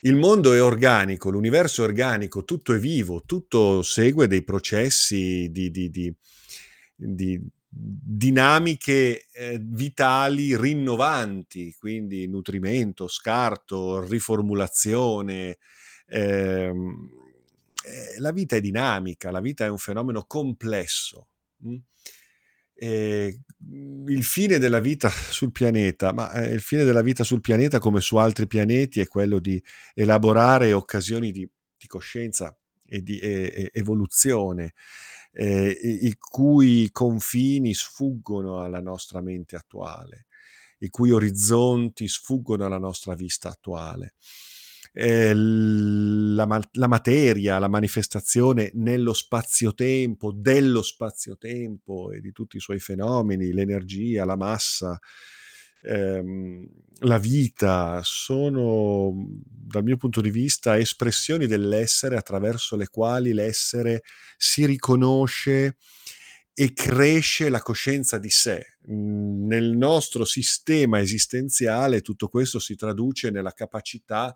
Il 0.00 0.14
mondo 0.14 0.52
è 0.52 0.62
organico, 0.62 1.30
l'universo 1.30 1.82
è 1.82 1.86
organico, 1.86 2.44
tutto 2.44 2.74
è 2.74 2.78
vivo, 2.78 3.24
tutto 3.24 3.82
segue 3.82 4.28
dei 4.28 4.44
processi 4.44 5.48
di, 5.50 5.70
di, 5.70 5.90
di, 5.90 6.14
di 6.96 7.40
dinamiche 7.68 9.26
eh, 9.30 9.58
vitali 9.60 10.56
rinnovanti, 10.56 11.74
quindi 11.78 12.26
nutrimento, 12.26 13.06
scarto, 13.06 14.00
riformulazione. 14.00 15.58
Ehm, 16.08 17.10
eh, 17.84 18.18
la 18.20 18.32
vita 18.32 18.56
è 18.56 18.60
dinamica, 18.60 19.30
la 19.30 19.40
vita 19.40 19.64
è 19.64 19.68
un 19.68 19.78
fenomeno 19.78 20.24
complesso. 20.24 21.28
Mh? 21.58 21.70
Mm? 21.70 21.76
eh, 22.78 23.40
il 24.08 24.24
fine 24.24 24.58
della 24.58 24.80
vita 24.80 25.08
sul 25.10 25.52
pianeta, 25.52 26.12
ma 26.12 26.32
eh, 26.32 26.52
il 26.52 26.60
fine 26.60 26.84
della 26.84 27.02
vita 27.02 27.24
sul 27.24 27.40
pianeta 27.40 27.78
come 27.78 28.00
su 28.00 28.16
altri 28.16 28.46
pianeti 28.46 29.00
è 29.00 29.08
quello 29.08 29.38
di 29.38 29.62
elaborare 29.94 30.72
occasioni 30.72 31.32
di, 31.32 31.48
di 31.76 31.86
coscienza 31.86 32.56
e 32.88 33.02
di 33.02 33.18
e, 33.18 33.52
e 33.54 33.70
evoluzione, 33.72 34.74
eh, 35.38 35.68
i, 35.68 36.16
cui 36.18 36.88
confini 36.90 37.74
sfuggono 37.74 38.62
alla 38.62 38.80
nostra 38.80 39.20
mente 39.20 39.54
attuale, 39.54 40.26
i 40.78 40.88
cui 40.88 41.10
orizzonti 41.10 42.08
sfuggono 42.08 42.64
alla 42.64 42.78
nostra 42.78 43.14
vista 43.14 43.50
attuale. 43.50 44.14
Eh, 44.92 45.34
la, 45.34 46.46
la, 46.72 46.86
materia, 46.86 47.58
la 47.58 47.68
manifestazione 47.68 48.70
nello 48.74 49.12
spazio-tempo, 49.12 50.32
dello 50.32 50.80
spazio-tempo 50.80 52.12
e 52.12 52.20
di 52.20 52.32
tutti 52.32 52.56
i 52.56 52.60
suoi 52.60 52.78
fenomeni, 52.80 53.52
l'energia, 53.52 54.24
la 54.24 54.36
massa, 54.36 54.98
ehm, 55.86 56.68
la 57.00 57.18
vita, 57.18 58.00
sono 58.02 59.12
dal 59.44 59.84
mio 59.84 59.96
punto 59.96 60.20
di 60.20 60.30
vista 60.30 60.78
espressioni 60.78 61.46
dell'essere 61.46 62.16
attraverso 62.16 62.76
le 62.76 62.88
quali 62.88 63.32
l'essere 63.32 64.02
si 64.36 64.64
riconosce 64.64 65.76
e 66.54 66.72
cresce 66.72 67.50
la 67.50 67.60
coscienza 67.60 68.18
di 68.18 68.30
sé. 68.30 68.76
Nel 68.86 69.76
nostro 69.76 70.24
sistema 70.24 71.00
esistenziale 71.00 72.00
tutto 72.00 72.28
questo 72.28 72.58
si 72.58 72.76
traduce 72.76 73.30
nella 73.30 73.52
capacità 73.52 74.34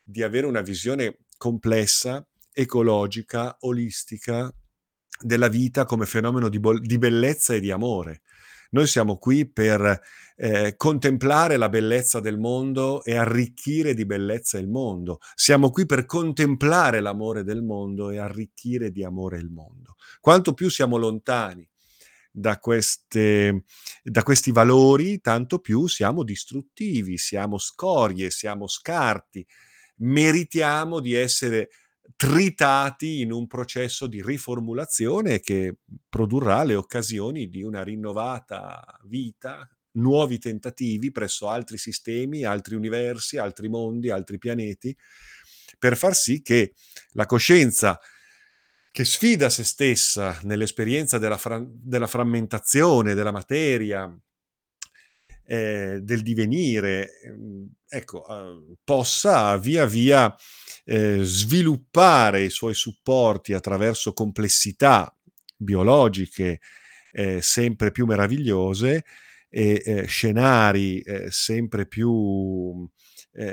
di 0.00 0.22
avere 0.22 0.46
una 0.46 0.60
visione 0.60 1.18
complessa, 1.36 2.24
ecologica, 2.52 3.56
olistica 3.60 4.52
della 5.20 5.48
vita 5.48 5.84
come 5.84 6.06
fenomeno 6.06 6.48
di, 6.48 6.60
bo- 6.60 6.78
di 6.78 6.98
bellezza 6.98 7.54
e 7.54 7.60
di 7.60 7.72
amore. 7.72 8.22
Noi 8.70 8.86
siamo 8.86 9.18
qui 9.18 9.48
per 9.48 10.00
eh, 10.36 10.74
contemplare 10.76 11.56
la 11.56 11.68
bellezza 11.68 12.20
del 12.20 12.38
mondo 12.38 13.02
e 13.04 13.16
arricchire 13.16 13.94
di 13.94 14.04
bellezza 14.04 14.58
il 14.58 14.68
mondo. 14.68 15.18
Siamo 15.34 15.70
qui 15.70 15.86
per 15.86 16.06
contemplare 16.06 17.00
l'amore 17.00 17.42
del 17.42 17.62
mondo 17.62 18.10
e 18.10 18.18
arricchire 18.18 18.90
di 18.90 19.02
amore 19.02 19.38
il 19.38 19.50
mondo. 19.50 19.96
Quanto 20.20 20.52
più 20.54 20.68
siamo 20.68 20.96
lontani 20.96 21.68
da, 22.30 22.58
queste, 22.58 23.64
da 24.02 24.22
questi 24.22 24.52
valori, 24.52 25.20
tanto 25.20 25.58
più 25.58 25.86
siamo 25.86 26.22
distruttivi, 26.22 27.16
siamo 27.16 27.56
scorie, 27.56 28.30
siamo 28.30 28.68
scarti, 28.68 29.46
meritiamo 29.98 31.00
di 31.00 31.14
essere 31.14 31.70
tritati 32.14 33.20
in 33.20 33.32
un 33.32 33.46
processo 33.46 34.06
di 34.06 34.22
riformulazione 34.22 35.40
che 35.40 35.78
produrrà 36.08 36.62
le 36.62 36.74
occasioni 36.74 37.48
di 37.48 37.62
una 37.62 37.82
rinnovata 37.82 38.84
vita, 39.04 39.68
nuovi 39.92 40.38
tentativi 40.38 41.10
presso 41.10 41.48
altri 41.48 41.78
sistemi, 41.78 42.44
altri 42.44 42.74
universi, 42.74 43.38
altri 43.38 43.68
mondi, 43.68 44.10
altri 44.10 44.38
pianeti, 44.38 44.96
per 45.78 45.96
far 45.96 46.14
sì 46.14 46.42
che 46.42 46.74
la 47.12 47.26
coscienza 47.26 47.98
che 48.90 49.04
sfida 49.04 49.50
se 49.50 49.62
stessa 49.62 50.38
nell'esperienza 50.44 51.18
della, 51.18 51.36
fra- 51.36 51.62
della 51.62 52.06
frammentazione 52.06 53.12
della 53.12 53.32
materia, 53.32 54.10
eh, 55.46 56.00
del 56.02 56.22
divenire, 56.22 57.20
ehm, 57.22 57.68
ecco, 57.88 58.26
eh, 58.28 58.76
possa 58.84 59.56
via 59.58 59.86
via 59.86 60.34
eh, 60.84 61.20
sviluppare 61.22 62.44
i 62.44 62.50
suoi 62.50 62.74
supporti 62.74 63.52
attraverso 63.52 64.12
complessità 64.12 65.12
biologiche 65.56 66.60
eh, 67.12 67.40
sempre 67.40 67.90
più 67.92 68.06
meravigliose 68.06 69.04
e 69.48 69.82
eh, 69.84 70.04
scenari 70.06 71.00
eh, 71.00 71.30
sempre 71.30 71.86
più 71.86 72.88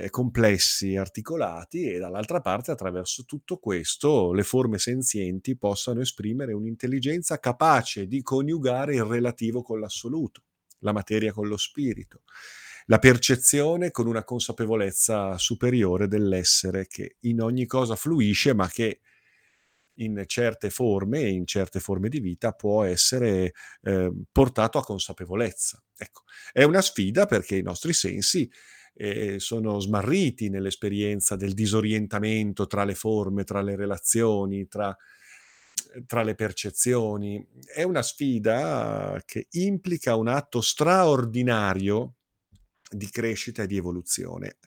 complessi, 0.10 0.96
articolati 0.96 1.92
e 1.92 1.98
dall'altra 2.00 2.40
parte 2.40 2.72
attraverso 2.72 3.26
tutto 3.26 3.58
questo 3.58 4.32
le 4.32 4.44
forme 4.44 4.78
senzienti 4.78 5.58
possano 5.58 6.00
esprimere 6.00 6.54
un'intelligenza 6.54 7.38
capace 7.38 8.08
di 8.08 8.22
coniugare 8.22 8.96
il 8.96 9.04
relativo 9.04 9.62
con 9.62 9.82
l'assoluto 9.82 10.44
la 10.84 10.92
materia 10.92 11.34
con 11.34 11.48
lo 11.48 11.58
spirito, 11.58 12.22
la 12.86 13.00
percezione 13.00 13.92
con 13.92 14.08
una 14.08 14.24
consapevolezza 14.24 15.38
superiore 15.38 16.08
dell'essere 16.08 16.86
che 16.88 17.18
in 17.22 17.42
ogni 17.42 17.66
cosa 17.66 17.96
fluisce, 17.96 18.54
ma 18.54 18.70
che 18.70 19.00
in 19.98 20.24
certe 20.26 20.70
forme 20.70 21.22
e 21.22 21.30
in 21.30 21.46
certe 21.46 21.80
forme 21.80 22.10
di 22.10 22.20
vita 22.20 22.52
può 22.54 22.84
essere 22.84 23.54
eh, 23.82 24.12
portato 24.32 24.78
a 24.78 24.84
consapevolezza. 24.84 25.82
Ecco, 25.96 26.24
è 26.52 26.64
una 26.64 26.82
sfida 26.82 27.26
perché 27.26 27.56
i 27.56 27.62
nostri 27.62 27.94
sensi 27.94 28.50
e 28.96 29.40
sono 29.40 29.80
smarriti 29.80 30.50
nell'esperienza 30.50 31.36
del 31.36 31.54
disorientamento 31.54 32.68
tra 32.68 32.84
le 32.84 32.94
forme, 32.94 33.44
tra 33.44 33.62
le 33.62 33.76
relazioni, 33.76 34.68
tra 34.68 34.96
tra 36.06 36.24
le 36.24 36.36
percezioni. 36.36 37.46
È 37.66 37.84
una 37.84 38.02
sfida 38.02 39.22
che 39.26 39.48
implica 39.52 40.16
un 40.16 40.28
atto 40.28 40.62
straordinario 40.62 42.16
di 42.90 43.10
crescita 43.10 43.64
e 43.64 43.68
di 43.68 43.78
evoluzione. 43.78 44.58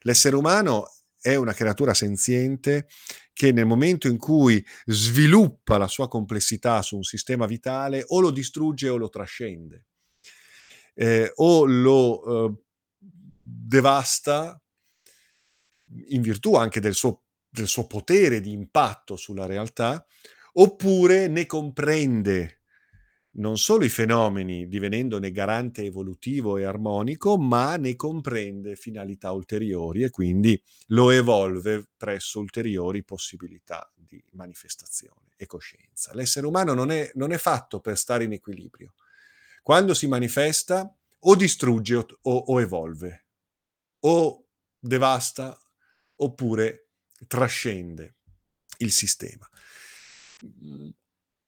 L'essere 0.00 0.36
umano 0.36 0.90
è 1.20 1.34
una 1.34 1.52
creatura 1.52 1.94
senziente 1.94 2.88
che 3.32 3.52
nel 3.52 3.66
momento 3.66 4.08
in 4.08 4.16
cui 4.16 4.64
sviluppa 4.86 5.76
la 5.76 5.88
sua 5.88 6.08
complessità 6.08 6.82
su 6.82 6.96
un 6.96 7.02
sistema 7.02 7.46
vitale 7.46 8.04
o 8.08 8.20
lo 8.20 8.30
distrugge 8.30 8.88
o 8.88 8.96
lo 8.96 9.08
trascende, 9.08 9.84
eh, 10.94 11.32
o 11.34 11.64
lo 11.64 12.46
eh, 12.46 12.54
devasta 13.42 14.60
in 16.08 16.22
virtù 16.22 16.54
anche 16.54 16.80
del 16.80 16.94
suo, 16.94 17.24
del 17.48 17.68
suo 17.68 17.86
potere 17.86 18.40
di 18.40 18.52
impatto 18.52 19.16
sulla 19.16 19.46
realtà, 19.46 20.06
oppure 20.58 21.28
ne 21.28 21.46
comprende 21.46 22.56
non 23.36 23.58
solo 23.58 23.84
i 23.84 23.90
fenomeni, 23.90 24.66
divenendone 24.66 25.30
garante 25.30 25.82
evolutivo 25.82 26.56
e 26.56 26.64
armonico, 26.64 27.36
ma 27.36 27.76
ne 27.76 27.94
comprende 27.94 28.76
finalità 28.76 29.30
ulteriori 29.32 30.02
e 30.02 30.10
quindi 30.10 30.60
lo 30.88 31.10
evolve 31.10 31.86
presso 31.96 32.40
ulteriori 32.40 33.04
possibilità 33.04 33.90
di 33.94 34.22
manifestazione 34.32 35.32
e 35.36 35.44
coscienza. 35.44 36.14
L'essere 36.14 36.46
umano 36.46 36.72
non 36.72 36.90
è, 36.90 37.10
non 37.14 37.32
è 37.32 37.36
fatto 37.36 37.80
per 37.80 37.98
stare 37.98 38.24
in 38.24 38.32
equilibrio. 38.32 38.94
Quando 39.62 39.92
si 39.92 40.06
manifesta 40.06 40.90
o 41.18 41.34
distrugge 41.34 41.96
o, 41.96 42.06
o, 42.22 42.32
o 42.32 42.60
evolve, 42.60 43.26
o 44.00 44.46
devasta 44.78 45.58
oppure 46.16 46.88
trascende 47.26 48.16
il 48.78 48.92
sistema. 48.92 49.46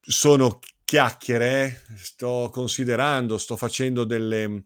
Sono 0.01 0.61
chiacchiere, 0.85 1.85
sto 1.97 2.49
considerando, 2.51 3.37
sto 3.37 3.57
facendo 3.57 4.05
delle, 4.05 4.63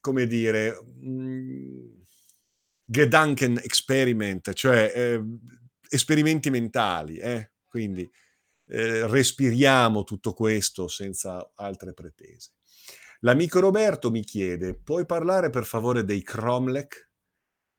come 0.00 0.26
dire, 0.26 0.78
mh, 1.00 2.02
Gedanken 2.84 3.58
experiment, 3.62 4.52
cioè 4.52 4.92
eh, 4.94 5.22
esperimenti 5.88 6.50
mentali, 6.50 7.16
eh? 7.16 7.52
quindi 7.66 8.10
eh, 8.66 9.06
respiriamo 9.06 10.04
tutto 10.04 10.34
questo 10.34 10.86
senza 10.88 11.52
altre 11.54 11.94
pretese. 11.94 12.52
L'amico 13.20 13.60
Roberto 13.60 14.10
mi 14.10 14.22
chiede, 14.22 14.74
puoi 14.74 15.06
parlare 15.06 15.48
per 15.48 15.64
favore 15.64 16.04
dei 16.04 16.22
Cromlech, 16.22 17.08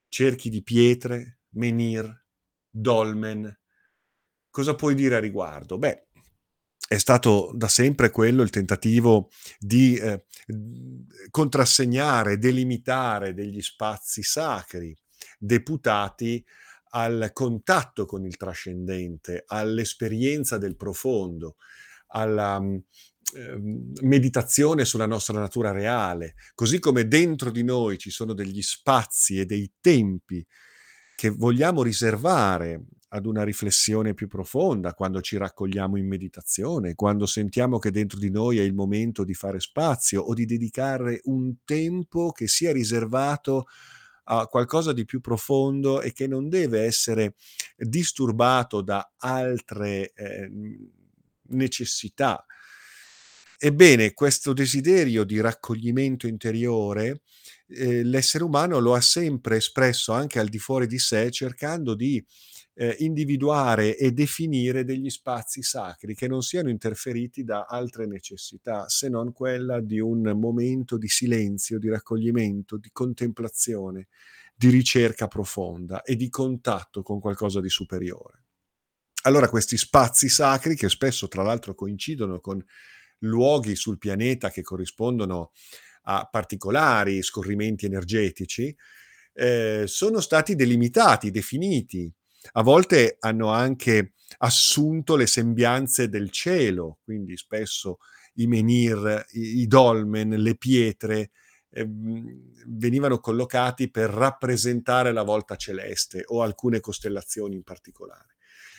cerchi 0.10 0.50
di 0.50 0.64
pietre, 0.64 1.42
menhir, 1.50 2.26
dolmen? 2.68 3.60
Cosa 4.56 4.74
puoi 4.74 4.96
dire 4.96 5.18
a 5.18 5.20
riguardo? 5.20 5.78
Beh, 5.78 6.08
è 6.88 6.98
stato 6.98 7.52
da 7.54 7.68
sempre 7.68 8.10
quello 8.10 8.42
il 8.42 8.52
tentativo 8.52 9.30
di 9.60 9.98
eh, 9.98 10.28
contrassegnare, 11.30 12.38
delimitare 12.38 13.34
degli 13.34 13.62
spazi 13.62 14.24
sacri 14.24 14.96
deputati 15.38 16.42
al 16.92 17.32
contatto 17.34 18.06
con 18.06 18.26
il 18.26 18.38
trascendente, 18.38 19.44
all'esperienza 19.46 20.58
del 20.58 20.78
profondo, 20.78 21.58
alla 22.14 22.58
eh, 22.64 23.60
meditazione 24.04 24.86
sulla 24.86 25.06
nostra 25.06 25.38
natura 25.38 25.74
reale, 25.74 26.36
così 26.54 26.80
come 26.80 27.10
dentro 27.10 27.52
di 27.52 27.66
noi 27.66 27.98
ci 27.98 28.10
sono 28.10 28.32
degli 28.34 28.62
spazi 28.62 29.38
e 29.38 29.46
dei 29.46 29.70
tempi 29.82 30.48
che 31.14 31.30
vogliamo 31.30 31.84
riservare 31.84 32.86
ad 33.16 33.26
una 33.26 33.44
riflessione 33.44 34.14
più 34.14 34.28
profonda, 34.28 34.94
quando 34.94 35.22
ci 35.22 35.38
raccogliamo 35.38 35.96
in 35.96 36.06
meditazione, 36.06 36.96
quando 36.96 37.26
sentiamo 37.26 37.80
che 37.80 37.90
dentro 37.90 38.20
di 38.20 38.30
noi 38.30 38.60
è 38.60 38.62
il 38.62 38.74
momento 38.74 39.24
di 39.24 39.34
fare 39.34 39.62
spazio 39.62 40.22
o 40.22 40.34
di 40.34 40.46
dedicare 40.46 41.22
un 41.26 41.56
tempo 41.64 42.32
che 42.32 42.48
sia 42.48 42.74
riservato 42.74 43.68
a 44.26 44.48
qualcosa 44.48 44.92
di 44.92 45.06
più 45.06 45.22
profondo 45.22 46.02
e 46.02 46.12
che 46.12 46.28
non 46.28 46.50
deve 46.50 46.82
essere 46.82 47.36
disturbato 47.78 48.82
da 48.82 49.14
altre 49.18 50.12
eh, 50.14 50.50
necessità. 51.50 52.46
Ebbene, 53.58 54.14
questo 54.14 54.52
desiderio 54.52 55.24
di 55.24 55.40
raccoglimento 55.40 56.28
interiore 56.28 57.22
eh, 57.68 58.04
l'essere 58.04 58.44
umano 58.44 58.80
lo 58.80 58.94
ha 58.94 59.02
sempre 59.02 59.58
espresso 59.58 60.12
anche 60.12 60.40
al 60.40 60.50
di 60.50 60.60
fuori 60.60 60.86
di 60.86 61.00
sé, 61.00 61.32
cercando 61.32 61.96
di 61.96 62.24
eh, 62.78 62.96
individuare 63.00 63.98
e 63.98 64.12
definire 64.12 64.84
degli 64.84 65.10
spazi 65.10 65.64
sacri 65.64 66.14
che 66.14 66.28
non 66.28 66.42
siano 66.42 66.70
interferiti 66.70 67.44
da 67.44 67.66
altre 67.66 68.06
necessità, 68.06 68.90
se 68.90 69.08
non 69.08 69.32
quella 69.32 69.80
di 69.80 70.00
un 70.00 70.22
momento 70.38 70.98
di 70.98 71.08
silenzio, 71.08 71.80
di 71.80 71.90
raccoglimento, 71.90 72.78
di 72.78 72.90
contemplazione, 72.92 74.10
di 74.54 74.70
ricerca 74.70 75.28
profonda 75.28 76.04
e 76.04 76.16
di 76.16 76.30
contatto 76.30 77.02
con 77.02 77.20
qualcosa 77.20 77.62
di 77.62 77.70
superiore. 77.70 78.44
Allora 79.24 79.50
questi 79.50 79.78
spazi 79.78 80.30
sacri, 80.30 80.76
che 80.76 80.90
spesso 80.90 81.28
tra 81.28 81.44
l'altro 81.44 81.74
coincidono 81.74 82.40
con 82.40 82.64
luoghi 83.20 83.76
sul 83.76 83.98
pianeta 83.98 84.52
che 84.52 84.62
corrispondono 84.62 85.52
a 86.04 86.28
particolari 86.30 87.24
scorrimenti 87.24 87.86
energetici, 87.86 88.76
eh, 89.34 89.86
sono 89.88 90.20
stati 90.20 90.56
delimitati, 90.56 91.32
definiti, 91.32 92.14
a 92.54 92.64
volte 92.64 93.18
hanno 93.20 93.50
anche 93.50 94.14
assunto 94.40 95.16
le 95.16 95.28
sembianze 95.28 96.10
del 96.10 96.30
cielo, 96.30 97.00
quindi 97.04 97.38
spesso 97.38 98.00
i 98.36 98.48
menhir, 98.48 99.26
i, 99.32 99.60
i 99.62 99.68
dolmen, 99.68 100.30
le 100.30 100.56
pietre 100.56 101.32
eh, 101.70 101.88
venivano 102.68 103.20
collocati 103.20 103.90
per 103.90 104.10
rappresentare 104.10 105.12
la 105.12 105.24
volta 105.24 105.56
celeste 105.56 106.24
o 106.28 106.42
alcune 106.42 106.80
costellazioni 106.80 107.56
in 107.56 107.64
particolare. 107.64 108.36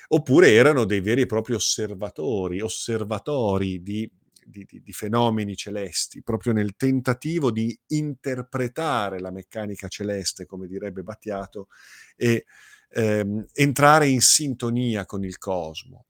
Oppure 0.08 0.52
erano 0.52 0.84
dei 0.84 1.00
veri 1.00 1.22
e 1.22 1.26
propri 1.26 1.54
osservatori, 1.54 2.60
osservatori 2.60 3.82
di, 3.82 4.08
di, 4.44 4.64
di, 4.64 4.80
di 4.80 4.92
fenomeni 4.92 5.56
celesti, 5.56 6.22
proprio 6.22 6.52
nel 6.52 6.76
tentativo 6.76 7.50
di 7.50 7.76
interpretare 7.88 9.18
la 9.18 9.32
meccanica 9.32 9.88
celeste, 9.88 10.46
come 10.46 10.68
direbbe 10.68 11.02
Battiato, 11.02 11.68
e 12.14 12.44
ehm, 12.96 13.46
entrare 13.52 14.08
in 14.08 14.20
sintonia 14.20 15.04
con 15.04 15.22
il 15.24 15.38
cosmo. 15.38 16.06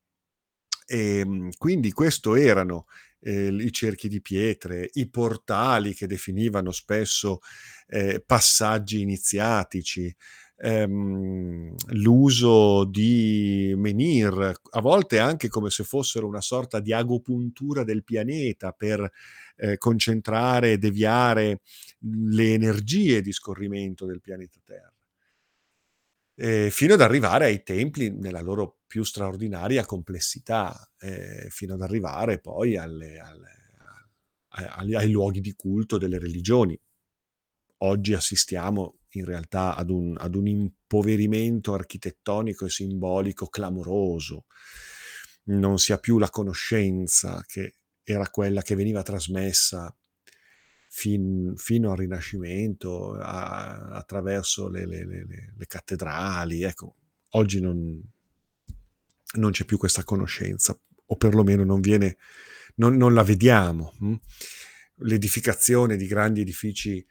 E, 0.86 1.18
ehm, 1.18 1.50
quindi 1.58 1.92
questo 1.92 2.36
erano 2.36 2.86
eh, 3.20 3.48
i 3.48 3.72
cerchi 3.72 4.08
di 4.08 4.20
pietre, 4.20 4.90
i 4.94 5.08
portali 5.08 5.94
che 5.94 6.06
definivano 6.06 6.70
spesso 6.70 7.40
eh, 7.88 8.22
passaggi 8.24 9.00
iniziatici, 9.00 10.14
ehm, 10.58 11.74
l'uso 11.94 12.84
di 12.84 13.74
menhir, 13.76 14.52
a 14.70 14.80
volte 14.80 15.18
anche 15.18 15.48
come 15.48 15.70
se 15.70 15.84
fossero 15.84 16.26
una 16.26 16.40
sorta 16.40 16.80
di 16.80 16.92
agopuntura 16.92 17.84
del 17.84 18.04
pianeta 18.04 18.72
per 18.72 19.10
eh, 19.56 19.76
concentrare 19.78 20.72
e 20.72 20.78
deviare 20.78 21.62
le 22.00 22.52
energie 22.54 23.22
di 23.22 23.32
scorrimento 23.32 24.06
del 24.06 24.20
pianeta 24.20 24.60
Terra 24.64 24.95
eh, 26.36 26.70
fino 26.70 26.94
ad 26.94 27.00
arrivare 27.00 27.46
ai 27.46 27.62
templi 27.62 28.10
nella 28.10 28.40
loro 28.40 28.80
più 28.86 29.02
straordinaria 29.02 29.84
complessità, 29.86 30.90
eh, 30.98 31.48
fino 31.50 31.74
ad 31.74 31.82
arrivare 31.82 32.38
poi 32.38 32.76
alle, 32.76 33.18
alle, 33.18 33.50
ai, 34.48 34.94
ai 34.94 35.10
luoghi 35.10 35.40
di 35.40 35.54
culto 35.54 35.98
delle 35.98 36.18
religioni. 36.18 36.78
Oggi 37.78 38.14
assistiamo 38.14 38.98
in 39.10 39.24
realtà 39.24 39.74
ad 39.74 39.90
un, 39.90 40.14
ad 40.18 40.34
un 40.34 40.46
impoverimento 40.46 41.72
architettonico 41.72 42.66
e 42.66 42.70
simbolico 42.70 43.46
clamoroso. 43.46 44.44
Non 45.44 45.78
si 45.78 45.92
ha 45.92 45.98
più 45.98 46.18
la 46.18 46.30
conoscenza 46.30 47.42
che 47.46 47.76
era 48.02 48.28
quella 48.28 48.62
che 48.62 48.74
veniva 48.74 49.02
trasmessa 49.02 49.94
fin, 50.88 51.54
fino 51.56 51.90
al 51.90 51.98
Rinascimento, 51.98 53.14
a, 53.14 53.88
attraverso 53.90 54.68
le, 54.68 54.86
le, 54.86 55.04
le, 55.04 55.26
le, 55.56 55.66
cattedrali. 55.66 56.62
Ecco, 56.62 56.96
oggi 57.30 57.60
non, 57.60 58.00
non, 59.34 59.50
c'è 59.50 59.64
più 59.64 59.78
questa 59.78 60.04
conoscenza, 60.04 60.78
o 61.06 61.16
perlomeno 61.16 61.64
non, 61.64 61.80
viene, 61.80 62.16
non, 62.76 62.96
non 62.96 63.14
la 63.14 63.22
vediamo. 63.22 63.94
Hm? 64.00 64.14
L'edificazione 65.00 65.96
di 65.96 66.06
grandi 66.06 66.40
edifici 66.40 67.04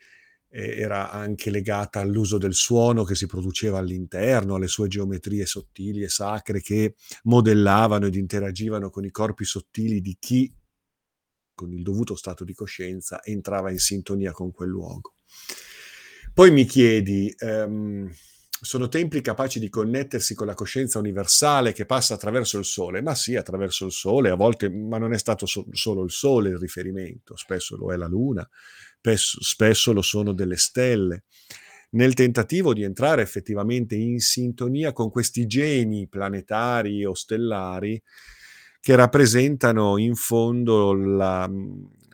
eh, 0.49 0.79
era 0.79 1.11
anche 1.11 1.51
legata 1.51 1.99
all'uso 1.99 2.37
del 2.37 2.53
suono 2.53 3.03
che 3.03 3.13
si 3.13 3.27
produceva 3.27 3.77
all'interno, 3.77 4.55
alle 4.55 4.67
sue 4.67 4.87
geometrie 4.87 5.45
sottili 5.45 6.01
e 6.01 6.09
sacre 6.09 6.61
che 6.61 6.95
modellavano 7.23 8.07
ed 8.07 8.15
interagivano 8.15 8.89
con 8.89 9.05
i 9.05 9.11
corpi 9.11 9.45
sottili 9.45 10.01
di 10.01 10.15
chi 10.17 10.51
con 11.55 11.71
il 11.71 11.81
dovuto 11.81 12.15
stato 12.15 12.43
di 12.43 12.53
coscienza, 12.53 13.23
entrava 13.23 13.71
in 13.71 13.79
sintonia 13.79 14.31
con 14.31 14.51
quel 14.51 14.69
luogo. 14.69 15.15
Poi 16.33 16.51
mi 16.51 16.65
chiedi, 16.65 17.33
ehm, 17.37 18.13
sono 18.61 18.87
templi 18.87 19.21
capaci 19.21 19.59
di 19.59 19.69
connettersi 19.69 20.35
con 20.35 20.47
la 20.47 20.53
coscienza 20.53 20.99
universale 20.99 21.71
che 21.71 21.85
passa 21.85 22.15
attraverso 22.15 22.57
il 22.57 22.65
sole? 22.65 23.01
Ma 23.01 23.15
sì, 23.15 23.35
attraverso 23.35 23.85
il 23.85 23.91
sole, 23.91 24.29
a 24.29 24.35
volte, 24.35 24.69
ma 24.69 24.97
non 24.97 25.13
è 25.13 25.17
stato 25.17 25.45
so- 25.45 25.65
solo 25.71 26.03
il 26.03 26.11
sole 26.11 26.49
il 26.49 26.57
riferimento, 26.57 27.35
spesso 27.37 27.77
lo 27.77 27.93
è 27.93 27.95
la 27.95 28.07
luna, 28.07 28.47
spesso, 28.99 29.41
spesso 29.41 29.93
lo 29.93 30.01
sono 30.01 30.33
delle 30.33 30.57
stelle 30.57 31.23
nel 31.91 32.13
tentativo 32.13 32.73
di 32.73 32.83
entrare 32.83 33.21
effettivamente 33.21 33.95
in 33.95 34.19
sintonia 34.19 34.91
con 34.91 35.09
questi 35.09 35.45
geni 35.45 36.07
planetari 36.07 37.05
o 37.05 37.13
stellari 37.13 38.01
che 38.85 38.95
rappresentano 38.95 39.97
in 39.97 40.13
fondo 40.13 40.93
la, 40.93 41.49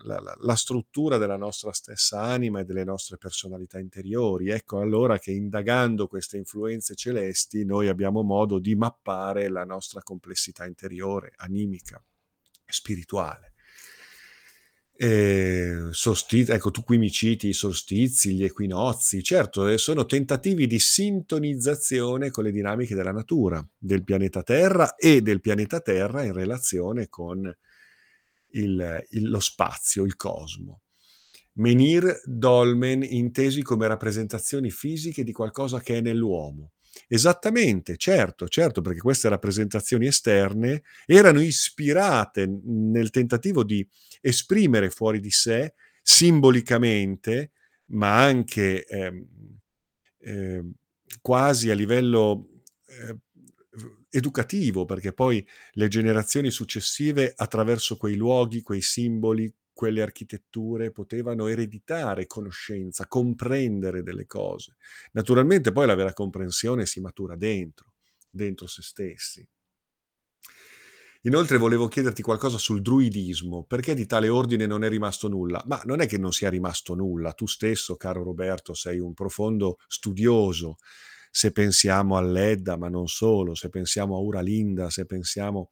la, 0.03 0.37
la, 0.39 0.55
struttura 0.55 1.17
della 1.17 1.35
nostra 1.35 1.73
stessa 1.73 2.21
anima 2.21 2.61
e 2.61 2.63
delle 2.63 2.85
nostre 2.85 3.17
personalità 3.17 3.77
interiori. 3.77 4.51
Ecco 4.51 4.79
allora 4.79 5.19
che 5.19 5.31
indagando 5.31 6.07
queste 6.07 6.37
influenze 6.37 6.95
celesti 6.95 7.65
noi 7.65 7.89
abbiamo 7.89 8.23
modo 8.23 8.57
di 8.57 8.73
mappare 8.75 9.49
la 9.49 9.65
nostra 9.65 10.01
complessità 10.01 10.65
interiore, 10.65 11.33
animica, 11.35 12.01
spirituale. 12.65 13.50
Eh, 15.03 15.87
solstizi, 15.89 16.51
ecco, 16.51 16.69
tu 16.69 16.83
qui 16.83 16.99
mi 16.99 17.09
citi 17.09 17.47
i 17.47 17.53
solstizi, 17.53 18.35
gli 18.35 18.43
equinozi, 18.43 19.23
certo, 19.23 19.67
eh, 19.67 19.79
sono 19.79 20.05
tentativi 20.05 20.67
di 20.67 20.77
sintonizzazione 20.77 22.29
con 22.29 22.43
le 22.43 22.51
dinamiche 22.51 22.93
della 22.93 23.11
natura, 23.11 23.67
del 23.75 24.03
pianeta 24.03 24.43
Terra 24.43 24.93
e 24.93 25.23
del 25.23 25.41
pianeta 25.41 25.79
Terra 25.79 26.23
in 26.23 26.33
relazione 26.33 27.09
con 27.09 27.51
il, 28.49 29.05
il, 29.09 29.27
lo 29.27 29.39
spazio, 29.39 30.03
il 30.03 30.15
cosmo. 30.15 30.81
Menir, 31.53 32.21
dolmen 32.23 33.01
intesi 33.01 33.63
come 33.63 33.87
rappresentazioni 33.87 34.69
fisiche 34.69 35.23
di 35.23 35.31
qualcosa 35.31 35.79
che 35.79 35.97
è 35.97 36.01
nell'uomo. 36.01 36.73
Esattamente, 37.07 37.97
certo, 37.97 38.47
certo, 38.47 38.81
perché 38.81 38.99
queste 38.99 39.29
rappresentazioni 39.29 40.05
esterne 40.05 40.83
erano 41.07 41.41
ispirate 41.41 42.47
nel 42.65 43.09
tentativo 43.09 43.63
di 43.63 43.85
esprimere 44.21 44.89
fuori 44.89 45.19
di 45.19 45.31
sé 45.31 45.73
simbolicamente, 46.01 47.51
ma 47.87 48.23
anche 48.23 48.85
eh, 48.85 49.25
eh, 50.19 50.63
quasi 51.21 51.69
a 51.69 51.73
livello 51.73 52.49
eh, 52.85 53.17
educativo, 54.09 54.85
perché 54.85 55.13
poi 55.13 55.45
le 55.73 55.87
generazioni 55.87 56.51
successive 56.51 57.33
attraverso 57.35 57.97
quei 57.97 58.15
luoghi, 58.15 58.61
quei 58.61 58.81
simboli, 58.81 59.53
quelle 59.73 60.01
architetture 60.01 60.91
potevano 60.91 61.47
ereditare 61.47 62.27
conoscenza, 62.27 63.07
comprendere 63.07 64.03
delle 64.03 64.27
cose. 64.27 64.75
Naturalmente 65.13 65.71
poi 65.71 65.87
la 65.87 65.95
vera 65.95 66.13
comprensione 66.13 66.85
si 66.85 66.99
matura 66.99 67.35
dentro, 67.35 67.93
dentro 68.29 68.67
se 68.67 68.81
stessi. 68.81 69.47
Inoltre 71.23 71.57
volevo 71.57 71.87
chiederti 71.87 72.23
qualcosa 72.23 72.57
sul 72.57 72.81
druidismo, 72.81 73.63
perché 73.63 73.93
di 73.93 74.07
tale 74.07 74.27
ordine 74.27 74.65
non 74.65 74.83
è 74.83 74.89
rimasto 74.89 75.27
nulla? 75.27 75.61
Ma 75.67 75.79
non 75.85 76.01
è 76.01 76.07
che 76.07 76.17
non 76.17 76.31
sia 76.31 76.49
rimasto 76.49 76.95
nulla, 76.95 77.33
tu 77.33 77.45
stesso, 77.45 77.95
caro 77.95 78.23
Roberto, 78.23 78.73
sei 78.73 78.97
un 78.97 79.13
profondo 79.13 79.77
studioso. 79.87 80.77
Se 81.29 81.51
pensiamo 81.51 82.17
all'Edda, 82.17 82.75
ma 82.75 82.89
non 82.89 83.07
solo, 83.07 83.53
se 83.53 83.69
pensiamo 83.69 84.15
a 84.15 84.19
Uralinda, 84.19 84.89
se 84.89 85.05
pensiamo 85.05 85.69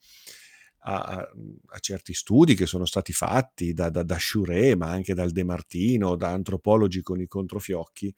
a, 0.84 1.02
a, 1.02 1.30
a 1.66 1.80
certi 1.80 2.14
studi 2.14 2.54
che 2.54 2.68
sono 2.68 2.86
stati 2.86 3.12
fatti 3.12 3.74
da, 3.74 3.90
da, 3.90 4.04
da 4.04 4.18
Shure, 4.20 4.76
ma 4.76 4.90
anche 4.90 5.16
dal 5.16 5.32
De 5.32 5.44
Martino, 5.44 6.16
da 6.16 6.30
antropologi 6.30 7.02
con 7.02 7.20
i 7.20 7.28
controfiocchi, 7.28 8.14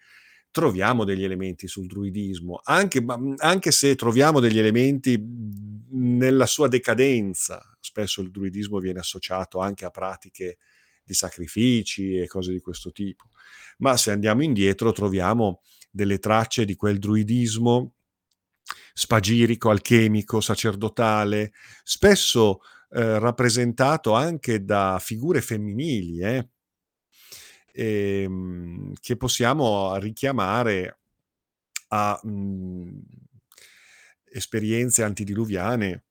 troviamo 0.51 1.05
degli 1.05 1.23
elementi 1.23 1.67
sul 1.67 1.87
druidismo, 1.87 2.59
anche, 2.63 3.03
anche, 3.37 3.71
se 3.71 3.95
troviamo 3.95 4.39
degli 4.39 4.59
elementi 4.59 5.17
nella 5.91 6.45
sua 6.45 6.67
decadenza. 6.67 7.61
Spesso 7.79 8.21
il 8.21 8.31
druidismo 8.31 8.79
viene 8.79 8.99
associato 8.99 9.59
anche 9.59 9.85
a 9.85 9.89
pratiche 9.89 10.57
di 11.03 11.13
sacrifici 11.13 12.17
e 12.17 12.27
cose 12.27 12.51
di 12.51 12.59
questo 12.59 12.91
tipo. 12.91 13.29
Ma 13.77 13.97
se 13.97 14.11
andiamo 14.11 14.43
indietro 14.43 14.91
troviamo 14.91 15.61
delle 15.89 16.19
tracce 16.19 16.65
di 16.65 16.75
quel 16.75 16.99
druidismo 16.99 17.93
spagirico, 18.93 19.69
alchemico, 19.69 20.41
sacerdotale, 20.41 21.53
spesso 21.83 22.59
eh, 22.91 23.19
rappresentato 23.19 24.13
anche 24.13 24.63
da 24.63 24.99
figure 25.01 25.41
femminili, 25.41 26.19
eh, 26.19 26.49
ehm, 27.73 28.93
che 28.99 29.17
possiamo 29.17 29.95
richiamare 29.97 30.99
a 31.89 32.19
mh, 32.23 32.29
mhmm, 32.29 33.01
esperienze 34.25 35.03
antidiluviane 35.03 36.03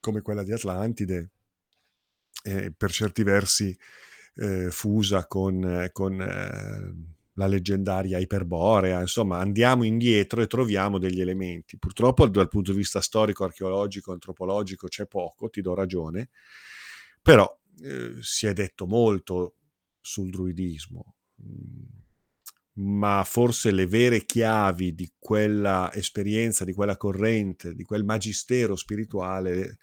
come 0.00 0.22
quella 0.22 0.42
di 0.42 0.52
Atlantide, 0.52 1.30
eh, 2.44 2.72
per 2.76 2.90
certi 2.90 3.22
versi 3.22 3.76
eh, 4.36 4.70
fusa 4.70 5.26
con, 5.26 5.88
con 5.92 6.20
eh, 6.20 7.16
la 7.34 7.46
leggendaria 7.46 8.18
Iperborea, 8.18 9.00
insomma 9.00 9.38
andiamo 9.38 9.84
indietro 9.84 10.40
e 10.42 10.46
troviamo 10.46 10.98
degli 10.98 11.20
elementi. 11.20 11.78
Purtroppo 11.78 12.26
dal 12.28 12.48
punto 12.48 12.72
di 12.72 12.78
vista 12.78 13.00
storico, 13.00 13.44
archeologico, 13.44 14.12
antropologico 14.12 14.88
c'è 14.88 15.06
poco, 15.06 15.48
ti 15.48 15.60
do 15.60 15.74
ragione, 15.74 16.30
però 17.22 17.48
eh, 17.82 18.16
si 18.20 18.46
è 18.46 18.52
detto 18.52 18.86
molto 18.86 19.54
sul 20.08 20.30
druidismo, 20.30 21.14
mm, 21.42 21.82
ma 22.80 23.22
forse 23.24 23.70
le 23.70 23.86
vere 23.86 24.24
chiavi 24.24 24.94
di 24.94 25.12
quella 25.18 25.90
esperienza, 25.92 26.64
di 26.64 26.72
quella 26.72 26.96
corrente, 26.96 27.74
di 27.74 27.82
quel 27.82 28.04
magistero 28.04 28.74
spirituale 28.74 29.78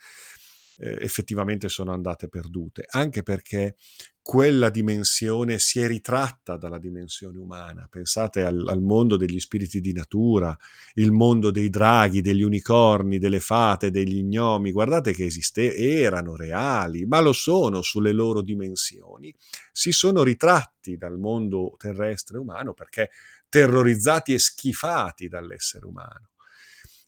eh, 0.78 0.98
effettivamente 1.00 1.70
sono 1.70 1.94
andate 1.94 2.28
perdute, 2.28 2.86
anche 2.90 3.24
perché 3.24 3.76
quella 4.22 4.72
dimensione 4.72 5.60
si 5.60 5.80
è 5.80 5.88
ritratta 5.88 6.58
dalla 6.58 6.80
dimensione 6.80 7.38
umana. 7.38 7.88
Pensate 7.88 8.44
al, 8.44 8.68
al, 8.68 8.82
mondo 8.82 9.18
degli 9.18 9.40
spiriti 9.40 9.80
di 9.80 9.94
natura, 9.94 10.58
il 10.96 11.12
mondo 11.12 11.52
dei 11.52 11.70
draghi, 11.70 12.22
degli 12.22 12.42
unicorni, 12.42 13.20
delle 13.20 13.40
fate, 13.40 13.92
degli 13.92 14.24
gnomi. 14.24 14.72
Guardate 14.72 15.14
che 15.14 15.26
esiste, 15.26 15.76
erano 15.76 16.36
reali, 16.36 17.06
ma 17.06 17.20
lo 17.20 17.34
sono 17.34 17.84
sulle 17.84 18.14
loro 18.14 18.42
dimensioni. 18.42 19.32
Si 19.72 19.92
sono 19.92 20.24
ritratti 20.24 20.98
dal 20.98 21.20
mondo 21.20 21.76
terrestre 21.78 22.40
umano 22.40 22.74
perché 22.74 23.12
terrorizzati 23.48 24.34
e 24.34 24.40
schifati 24.40 25.28
dall'essere 25.28 25.86
umano. 25.86 26.30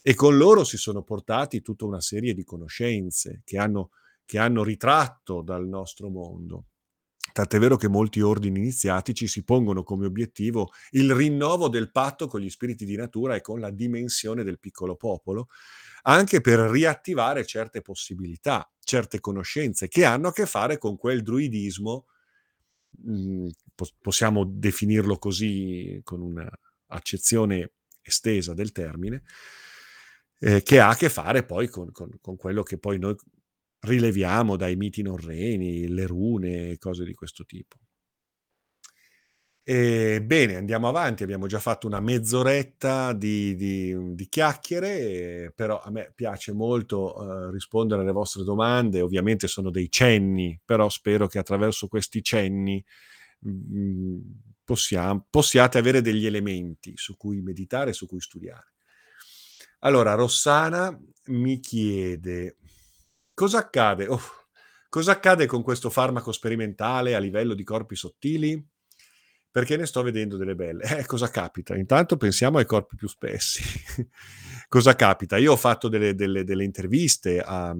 E 0.07 0.15
con 0.15 0.37
loro 0.37 0.63
si 0.63 0.77
sono 0.77 1.03
portati 1.03 1.61
tutta 1.61 1.83
una 1.83 1.99
serie 1.99 2.33
di 2.33 2.45
conoscenze 2.45 3.41
che 3.43 3.57
hanno, 3.57 3.89
che 4.23 4.37
hanno 4.37 4.63
ritratto 4.63 5.41
dal 5.41 5.67
nostro 5.67 6.07
mondo. 6.07 6.67
Tant'è 7.33 7.59
vero 7.59 7.75
che 7.75 7.89
molti 7.89 8.21
ordini 8.21 8.59
iniziatici 8.59 9.27
si 9.27 9.43
pongono 9.43 9.83
come 9.83 10.05
obiettivo 10.05 10.71
il 10.91 11.13
rinnovo 11.13 11.67
del 11.67 11.91
patto 11.91 12.27
con 12.27 12.39
gli 12.39 12.49
spiriti 12.49 12.85
di 12.85 12.95
natura 12.95 13.35
e 13.35 13.41
con 13.41 13.59
la 13.59 13.69
dimensione 13.69 14.45
del 14.45 14.59
piccolo 14.61 14.95
popolo, 14.95 15.49
anche 16.03 16.39
per 16.39 16.57
riattivare 16.57 17.45
certe 17.45 17.81
possibilità, 17.81 18.71
certe 18.79 19.19
conoscenze 19.19 19.89
che 19.89 20.05
hanno 20.05 20.29
a 20.29 20.31
che 20.31 20.45
fare 20.45 20.77
con 20.77 20.95
quel 20.95 21.21
druidismo, 21.21 22.05
mh, 23.03 23.47
possiamo 23.99 24.45
definirlo 24.45 25.17
così 25.17 25.99
con 26.05 26.21
un'accezione 26.21 27.73
estesa 28.01 28.53
del 28.53 28.71
termine, 28.71 29.23
eh, 30.39 30.61
che 30.61 30.79
ha 30.79 30.89
a 30.89 30.95
che 30.95 31.09
fare 31.09 31.43
poi 31.43 31.67
con, 31.67 31.91
con, 31.91 32.09
con 32.21 32.35
quello 32.35 32.63
che 32.63 32.77
poi 32.77 32.99
noi 32.99 33.15
rileviamo 33.79 34.55
dai 34.55 34.75
miti 34.75 35.01
norreni, 35.01 35.87
le 35.87 36.05
rune, 36.05 36.77
cose 36.77 37.03
di 37.05 37.13
questo 37.13 37.45
tipo. 37.45 37.77
E, 39.69 40.23
bene, 40.23 40.55
andiamo 40.55 40.87
avanti, 40.87 41.23
abbiamo 41.23 41.45
già 41.45 41.59
fatto 41.59 41.87
una 41.87 41.99
mezz'oretta 41.99 43.11
di, 43.11 43.53
di, 43.57 44.15
di 44.15 44.29
chiacchiere, 44.29 45.51
però 45.53 45.81
a 45.81 45.91
me 45.91 46.13
piace 46.15 46.53
molto 46.53 47.17
uh, 47.17 47.49
rispondere 47.49 48.01
alle 48.01 48.13
vostre 48.13 48.45
domande, 48.45 49.01
ovviamente 49.01 49.47
sono 49.49 49.69
dei 49.69 49.91
cenni, 49.91 50.57
però 50.63 50.87
spero 50.87 51.27
che 51.27 51.37
attraverso 51.37 51.87
questi 51.89 52.23
cenni 52.23 52.81
mh, 53.39 53.49
mm, 53.51 54.19
possiamo, 54.63 55.27
possiate 55.29 55.77
avere 55.77 55.99
degli 56.01 56.25
elementi 56.25 56.93
su 56.95 57.17
cui 57.17 57.41
meditare, 57.41 57.91
su 57.91 58.07
cui 58.07 58.21
studiare. 58.21 58.76
Allora, 59.79 60.13
Rossana 60.15 60.97
mi 61.25 61.59
chiede, 61.59 62.57
Cosa 63.37 63.59
accade? 63.59 64.07
Oh, 64.07 64.19
cosa 64.89 65.11
accade 65.11 65.45
con 65.45 65.61
questo 65.61 65.91
farmaco 65.91 66.31
sperimentale 66.31 67.13
a 67.13 67.19
livello 67.19 67.53
di 67.53 67.63
corpi 67.63 67.95
sottili? 67.95 68.59
Perché 69.51 69.77
ne 69.77 69.85
sto 69.85 70.01
vedendo 70.01 70.37
delle 70.37 70.55
belle. 70.55 70.97
Eh, 70.97 71.05
cosa 71.05 71.29
capita? 71.29 71.75
Intanto 71.75 72.17
pensiamo 72.17 72.57
ai 72.57 72.65
corpi 72.65 72.95
più 72.95 73.07
spessi. 73.07 73.61
cosa 74.67 74.95
capita? 74.95 75.37
Io 75.37 75.51
ho 75.51 75.55
fatto 75.55 75.87
delle, 75.87 76.15
delle, 76.15 76.43
delle 76.43 76.63
interviste 76.63 77.39
a, 77.39 77.75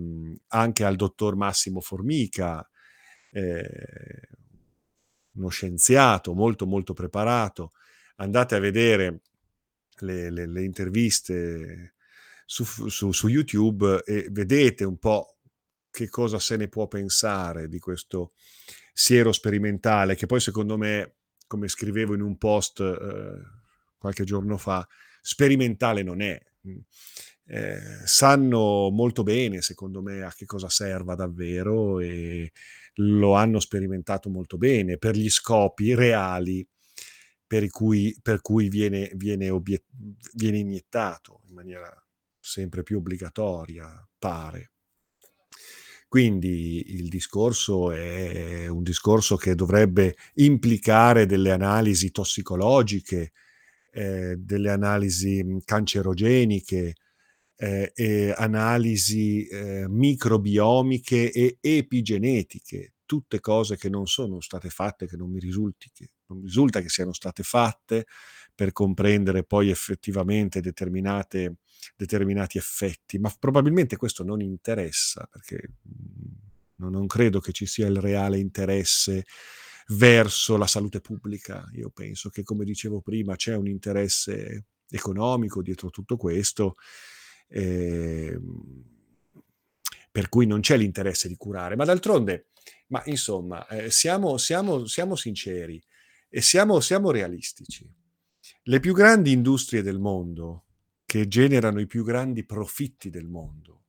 anche 0.50 0.84
al 0.84 0.96
dottor 0.96 1.36
Massimo 1.36 1.82
Formica, 1.82 2.64
eh, 3.32 4.30
uno 5.38 5.50
scienziato 5.50 6.36
molto 6.36 6.68
molto 6.68 6.94
preparato, 6.94 7.72
andate 8.18 8.54
a 8.54 8.60
vedere 8.60 9.22
le, 10.00 10.30
le, 10.30 10.48
le 10.48 10.64
interviste 10.64 11.96
su, 12.46 12.64
su, 12.64 13.12
su 13.12 13.28
YouTube 13.28 14.04
e 14.06 14.28
vedete 14.32 14.84
un 14.84 14.98
po' 14.98 15.38
che 15.90 16.10
cosa 16.10 16.40
se 16.40 16.58
ne 16.58 16.68
può 16.68 16.88
pensare 16.88 17.68
di 17.68 17.80
questo 17.80 18.34
siero 18.94 19.32
sperimentale, 19.32 20.16
che 20.16 20.26
poi 20.26 20.40
secondo 20.40 20.78
me, 20.78 21.16
come 21.48 21.68
scrivevo 21.68 22.14
in 22.14 22.22
un 22.22 22.38
post 22.38 22.80
eh, 22.80 23.42
qualche 23.98 24.24
giorno 24.24 24.58
fa, 24.58 24.88
sperimentale 25.22 26.04
non 26.04 26.22
è. 26.22 26.40
Eh, 27.50 27.80
sanno 28.06 28.90
molto 28.92 29.24
bene, 29.24 29.62
secondo 29.62 30.02
me, 30.02 30.22
a 30.22 30.34
che 30.34 30.46
cosa 30.46 30.70
serva 30.70 31.16
davvero 31.16 32.00
e 32.00 32.52
lo 32.96 33.34
hanno 33.34 33.60
sperimentato 33.60 34.30
molto 34.30 34.58
bene 34.58 34.98
per 34.98 35.16
gli 35.16 35.30
scopi 35.30 35.94
reali 35.94 36.68
per 37.48 37.70
cui, 37.70 38.16
per 38.22 38.42
cui 38.42 38.68
viene, 38.68 39.10
viene, 39.16 39.50
obiet- 39.50 39.86
viene 40.34 40.58
iniettato 40.60 41.42
in 41.48 41.54
maniera 41.54 41.92
sempre 42.40 42.84
più 42.84 42.98
obbligatoria, 42.98 44.08
pare. 44.20 44.72
Quindi 46.10 46.96
il 46.96 47.10
discorso 47.10 47.92
è 47.92 48.68
un 48.68 48.84
discorso 48.84 49.36
che 49.36 49.56
dovrebbe 49.56 50.16
implicare 50.36 51.26
delle 51.26 51.52
analisi 51.52 52.12
tossicologiche, 52.12 53.32
eh, 53.92 54.36
delle 54.38 54.70
analisi 54.70 55.62
cancerogeniche, 55.66 56.96
eh, 57.58 57.92
e 57.94 58.34
analisi 58.38 59.48
eh, 59.48 59.86
microbiomiche 59.90 61.32
e 61.32 61.58
epigenetiche, 61.60 62.94
tutte 63.06 63.40
cose 63.40 63.78
che 63.78 63.90
non 63.90 64.06
sono 64.06 64.40
state 64.40 64.70
fatte, 64.70 65.08
che 65.08 65.18
non 65.18 65.32
mi, 65.32 65.40
risulti, 65.40 65.90
che 65.92 66.10
non 66.28 66.42
risulta 66.42 66.82
che 66.82 66.90
siano 66.90 67.14
state 67.14 67.44
fatte 67.44 68.06
per 68.54 68.72
comprendere 68.72 69.44
poi 69.44 69.70
effettivamente 69.70 70.62
determinati 70.62 71.48
effetti, 72.58 73.20
ma 73.20 73.34
probabilmente 73.38 73.98
questo 73.98 74.24
non 74.24 74.42
interessa 74.42 75.28
perché 75.32 75.74
mhmm, 75.82 76.90
non 76.90 77.08
credo 77.08 77.40
che 77.40 77.52
ci 77.52 77.66
sia 77.66 77.88
il 77.88 78.00
reale 78.00 78.38
interesse 78.38 79.26
verso 79.90 80.58
la 80.58 80.68
salute 80.68 81.02
pubblica. 81.02 81.68
Io 81.74 81.90
penso 81.90 82.30
che, 82.30 82.44
come 82.44 82.66
dicevo 82.66 83.02
prima, 83.02 83.36
c'è 83.36 83.56
un 83.56 83.68
interesse 83.68 84.66
economico 84.90 85.62
dietro 85.62 85.90
tutto 85.90 86.18
questo, 86.18 86.76
eh, 87.50 88.40
per 90.12 90.30
cui 90.30 90.46
non 90.46 90.62
c'è 90.62 90.78
l'interesse 90.78 91.28
di 91.28 91.36
curare. 91.36 91.76
Ma 91.76 91.86
d'altronde, 91.86 92.48
ma 92.88 93.02
insomma, 93.06 93.68
eh, 93.68 93.92
siamo, 93.92 94.38
siamo, 94.38 94.86
siamo, 94.86 95.16
sinceri 95.16 95.82
e 96.30 96.42
siamo, 96.42 96.80
siamo 96.80 97.12
realistici. 97.12 97.90
Le 98.64 98.80
più 98.80 98.94
grandi 98.94 99.32
industrie 99.32 99.82
del 99.82 100.00
mondo, 100.00 100.66
che 101.06 101.28
generano 101.28 101.80
i 101.80 101.88
più 101.88 102.04
grandi 102.04 102.46
profitti 102.46 103.10
del 103.10 103.28
mondo. 103.28 103.86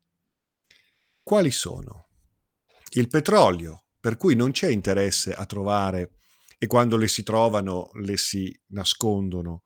Quali 1.23 1.51
sono? 1.51 2.09
Il 2.91 3.09
petrolio, 3.09 3.87
per 4.01 4.17
cui 4.17 4.35
non 4.35 4.53
c'è 4.53 4.69
interesse 4.69 5.35
a 5.35 5.45
trovare 5.47 6.13
e 6.59 6.67
quando 6.67 6.97
le 6.97 7.09
si 7.09 7.23
trovano 7.23 7.91
le 7.95 8.17
si 8.17 8.57
nascondono. 8.69 9.63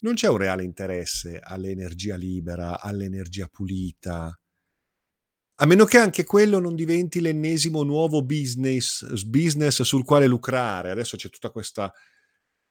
Non 0.00 0.14
c'è 0.14 0.28
un 0.28 0.36
reale 0.36 0.64
interesse 0.64 1.40
all'energia 1.42 2.16
libera, 2.16 2.80
all'energia 2.80 3.48
pulita, 3.48 4.38
a 5.60 5.66
meno 5.66 5.84
che 5.84 5.98
anche 5.98 6.24
quello 6.24 6.58
non 6.58 6.74
diventi 6.74 7.20
l'ennesimo 7.20 7.82
nuovo 7.82 8.22
business, 8.22 9.22
business 9.24 9.82
sul 9.82 10.04
quale 10.04 10.26
lucrare. 10.26 10.90
Adesso 10.90 11.16
c'è 11.16 11.28
tutta 11.28 11.50
questa 11.50 11.92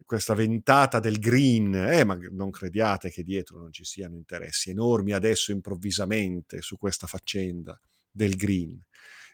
questa 0.06 0.34
ventata 0.34 1.00
del 1.00 1.20
green, 1.20 1.76
eh, 1.76 2.04
ma 2.06 2.18
non 2.32 2.50
crediate 2.50 3.10
che 3.10 3.24
dietro 3.24 3.60
non 3.60 3.72
ci 3.74 3.84
siano 3.84 4.16
interessi 4.16 4.70
enormi 4.70 5.12
adesso 5.12 5.52
improvvisamente 5.52 6.62
su 6.62 6.78
questa 6.78 7.08
faccenda 7.08 7.80
del 8.10 8.36
green, 8.36 8.82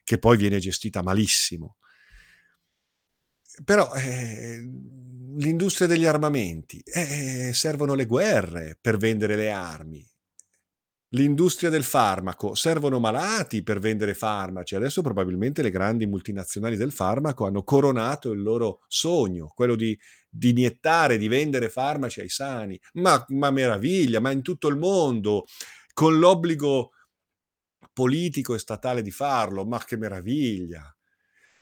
che 0.04 0.18
poi 0.18 0.36
viene 0.36 0.60
gestita 0.60 1.04
malissimo. 1.04 1.78
Però 3.64 3.94
eh, 3.94 4.68
l'industria 5.38 5.88
degli 5.88 6.06
armamenti, 6.06 6.82
eh, 6.84 7.52
servono 7.54 7.94
le 7.94 8.08
guerre 8.08 8.76
per 8.82 8.98
vendere 8.98 9.36
le 9.36 9.52
armi, 9.52 10.04
L'industria 11.16 11.70
del 11.70 11.84
farmaco, 11.84 12.56
servono 12.56 13.00
malati 13.00 13.62
per 13.62 13.78
vendere 13.78 14.16
farmaci. 14.16 14.76
Adesso 14.76 15.04
probabilmente 15.04 15.62
le 15.62 15.70
grandi 15.70 16.08
multinazionali 16.08 16.76
del 16.76 16.92
farmaco 16.92 17.46
hanno 17.46 17.64
coronato 17.64 18.32
il 18.32 18.42
loro 18.42 18.82
sogno, 18.88 19.52
quello 19.54 19.76
di, 19.76 19.98
di 20.28 20.50
iniettare, 20.50 21.20
di 21.20 21.28
vendere 21.28 21.70
farmaci 21.70 22.20
ai 22.20 22.30
sani. 22.30 22.80
Ma, 22.94 23.24
ma 23.30 23.52
meraviglia, 23.52 24.20
ma 24.20 24.32
in 24.32 24.42
tutto 24.42 24.68
il 24.70 24.76
mondo, 24.76 25.46
con 25.94 26.18
l'obbligo 26.18 26.94
politico 27.94 28.56
e 28.56 28.60
statale 28.60 29.04
di 29.04 29.12
farlo, 29.12 29.66
ma 29.66 29.84
che 29.84 29.98
meraviglia. 29.98 30.96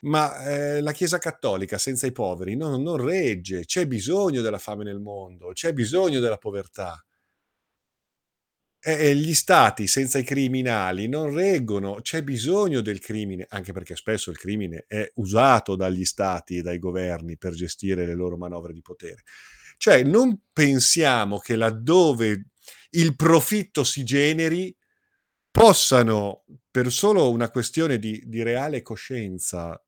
Ma 0.04 0.46
eh, 0.46 0.82
la 0.82 0.94
Chiesa 0.94 1.18
Cattolica 1.18 1.78
senza 1.78 2.08
i 2.08 2.14
poveri 2.14 2.56
no, 2.56 2.78
non 2.78 2.98
regge, 3.04 3.66
c'è 3.66 3.86
bisogno 3.86 4.42
della 4.42 4.58
fame 4.60 4.86
nel 4.86 5.02
mondo, 5.02 5.50
c'è 5.52 5.74
bisogno 5.74 6.22
della 6.22 6.38
povertà. 6.38 7.04
E 8.84 9.16
gli 9.16 9.36
stati 9.36 9.86
senza 9.86 10.18
i 10.18 10.24
criminali 10.24 11.08
non 11.08 11.32
reggono, 11.32 12.00
c'è 12.02 12.24
bisogno 12.24 12.82
del 12.82 13.00
crimine, 13.00 13.46
anche 13.50 13.74
perché 13.74 13.96
spesso 13.96 14.32
il 14.32 14.40
crimine 14.40 14.86
è 14.88 15.08
usato 15.16 15.76
dagli 15.76 16.04
stati 16.04 16.58
e 16.58 16.62
dai 16.64 16.80
governi 16.80 17.38
per 17.38 17.54
gestire 17.54 18.08
le 18.08 18.16
loro 18.16 18.38
manovre 18.38 18.74
di 18.74 18.82
potere. 18.82 19.22
Cioè 19.78 20.02
non 20.02 20.46
pensiamo 20.52 21.38
che 21.38 21.56
laddove 21.56 22.46
il 22.92 23.16
profitto 23.16 23.84
si 23.84 24.04
generi 24.04 24.76
possano, 25.52 26.46
per 26.72 26.92
solo 26.92 27.30
una 27.30 27.52
questione 27.52 28.00
di, 28.00 28.24
di 28.26 28.42
reale 28.42 28.82
coscienza, 28.82 29.80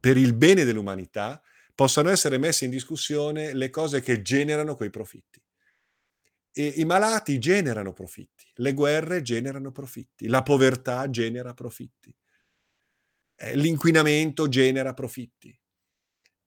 per 0.00 0.16
il 0.16 0.34
bene 0.34 0.64
dell'umanità, 0.64 1.42
possano 1.74 2.08
essere 2.08 2.38
messe 2.38 2.64
in 2.64 2.70
discussione 2.70 3.52
le 3.52 3.68
cose 3.68 4.00
che 4.00 4.22
generano 4.22 4.74
quei 4.74 4.90
profitti. 4.90 5.43
E 6.56 6.74
I 6.76 6.84
malati 6.84 7.38
generano 7.38 7.92
profitti, 7.92 8.46
le 8.54 8.72
guerre 8.74 9.22
generano 9.22 9.72
profitti, 9.72 10.28
la 10.28 10.44
povertà 10.44 11.10
genera 11.10 11.52
profitti, 11.52 12.14
eh, 13.36 13.56
l'inquinamento 13.56 14.48
genera 14.48 14.94
profitti. 14.94 15.58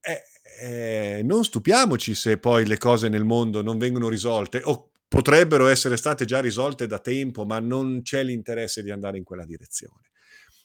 Eh, 0.00 0.22
eh, 0.60 1.22
non 1.22 1.44
stupiamoci 1.44 2.14
se 2.14 2.38
poi 2.38 2.66
le 2.66 2.78
cose 2.78 3.08
nel 3.08 3.24
mondo 3.24 3.62
non 3.62 3.76
vengono 3.76 4.08
risolte 4.08 4.62
o 4.64 4.92
potrebbero 5.06 5.68
essere 5.68 5.96
state 5.98 6.24
già 6.24 6.40
risolte 6.40 6.86
da 6.86 6.98
tempo, 6.98 7.44
ma 7.44 7.58
non 7.58 8.00
c'è 8.02 8.22
l'interesse 8.22 8.82
di 8.82 8.90
andare 8.90 9.18
in 9.18 9.24
quella 9.24 9.44
direzione. 9.44 10.10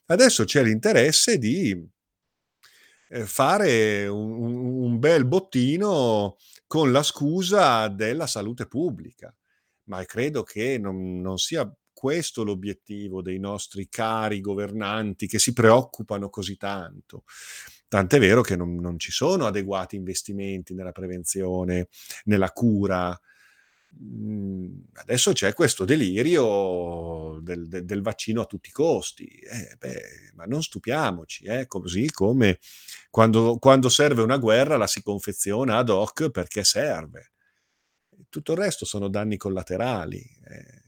Adesso 0.05 0.45
c'è 0.45 0.63
l'interesse 0.63 1.37
di 1.37 1.85
fare 3.25 4.07
un, 4.07 4.41
un 4.41 4.99
bel 4.99 5.25
bottino 5.25 6.37
con 6.67 6.91
la 6.91 7.03
scusa 7.03 7.87
della 7.87 8.27
salute 8.27 8.67
pubblica. 8.67 9.35
Ma 9.85 10.03
credo 10.05 10.43
che 10.43 10.77
non, 10.77 11.19
non 11.21 11.37
sia 11.37 11.71
questo 11.91 12.43
l'obiettivo 12.43 13.21
dei 13.21 13.39
nostri 13.39 13.87
cari 13.87 14.41
governanti 14.41 15.27
che 15.27 15.39
si 15.39 15.53
preoccupano 15.53 16.29
così 16.29 16.57
tanto. 16.57 17.23
Tant'è 17.87 18.19
vero 18.19 18.41
che 18.41 18.55
non, 18.55 18.75
non 18.75 18.99
ci 18.99 19.11
sono 19.11 19.45
adeguati 19.45 19.95
investimenti 19.95 20.73
nella 20.73 20.91
prevenzione, 20.91 21.87
nella 22.25 22.51
cura, 22.51 23.17
adesso 24.93 25.31
c'è 25.33 25.53
questo 25.53 25.85
delirio 25.85 27.39
del, 27.41 27.67
del, 27.67 27.85
del, 27.85 28.01
vaccino 28.01 28.41
a 28.41 28.45
tutti 28.45 28.69
i 28.69 28.71
costi, 28.71 29.25
eh, 29.25 29.75
beh, 29.77 30.31
ma 30.35 30.45
non 30.45 30.63
stupiamoci, 30.63 31.45
eh, 31.45 31.67
così 31.67 32.09
come 32.11 32.59
quando, 33.09 33.57
quando, 33.59 33.89
serve 33.89 34.21
una 34.21 34.37
guerra 34.37 34.77
la 34.77 34.87
si 34.87 35.01
confeziona 35.01 35.77
ad 35.77 35.89
hoc 35.89 36.29
perché 36.29 36.63
serve. 36.63 37.31
Tutto 38.29 38.53
il 38.53 38.57
resto 38.57 38.85
sono 38.85 39.09
danni 39.09 39.37
collaterali. 39.37 40.23
Eh. 40.47 40.81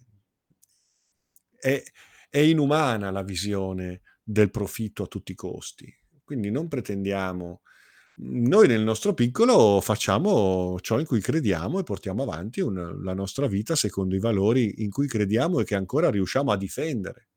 È, 1.58 1.84
è 2.30 2.40
inumana 2.40 3.12
la 3.12 3.24
visione 3.24 4.02
del 4.24 4.50
profitto 4.50 5.04
a 5.04 5.08
tutti 5.08 5.32
i 5.32 5.36
costi. 5.36 5.94
Quindi 6.24 6.50
non 6.50 6.68
pretendiamo 6.68 7.62
noi 8.18 8.68
nel 8.68 8.82
nostro 8.82 9.14
piccolo 9.14 9.82
facciamo 9.82 10.78
ciò 10.80 11.00
in 11.00 11.06
cui 11.06 11.20
crediamo 11.20 11.80
e 11.80 11.84
portiamo 11.84 12.24
avanti 12.24 12.62
un, 12.62 13.02
la 13.04 13.14
nostra 13.14 13.48
vita 13.48 13.76
secondo 13.76 14.16
i 14.16 14.20
valori 14.20 14.84
in 14.84 14.90
cui 14.90 15.08
crediamo 15.08 15.60
e 15.60 15.66
che 15.66 15.76
ancora 15.76 16.10
riusciamo 16.10 16.52
a 16.52 16.58
difendere. 16.58 17.28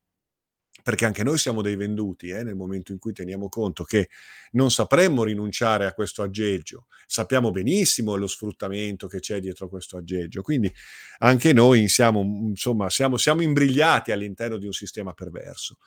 Perché 0.80 1.04
anche 1.04 1.24
noi 1.24 1.36
siamo 1.36 1.60
dei 1.60 1.76
venduti 1.76 2.28
eh, 2.28 2.44
nel 2.44 2.54
momento 2.54 2.92
in 2.92 2.98
cui 2.98 3.12
teniamo 3.12 3.48
conto 3.48 3.84
che 3.84 4.08
non 4.52 4.70
sapremmo 4.70 5.24
rinunciare 5.24 5.84
a 5.84 5.92
questo 5.92 6.22
aggeggio. 6.22 6.86
Sappiamo 7.06 7.50
benissimo 7.50 8.14
lo 8.14 8.26
sfruttamento 8.26 9.06
che 9.06 9.18
c'è 9.18 9.40
dietro 9.40 9.68
questo 9.68 9.98
aggeggio. 9.98 10.40
Quindi 10.40 10.72
anche 11.18 11.52
noi 11.52 11.88
siamo, 11.88 12.22
insomma, 12.22 12.88
siamo, 12.88 13.18
siamo 13.18 13.42
imbrigliati 13.42 14.12
all'interno 14.12 14.56
di 14.56 14.66
un 14.66 14.72
sistema 14.72 15.12
perverso. 15.12 15.78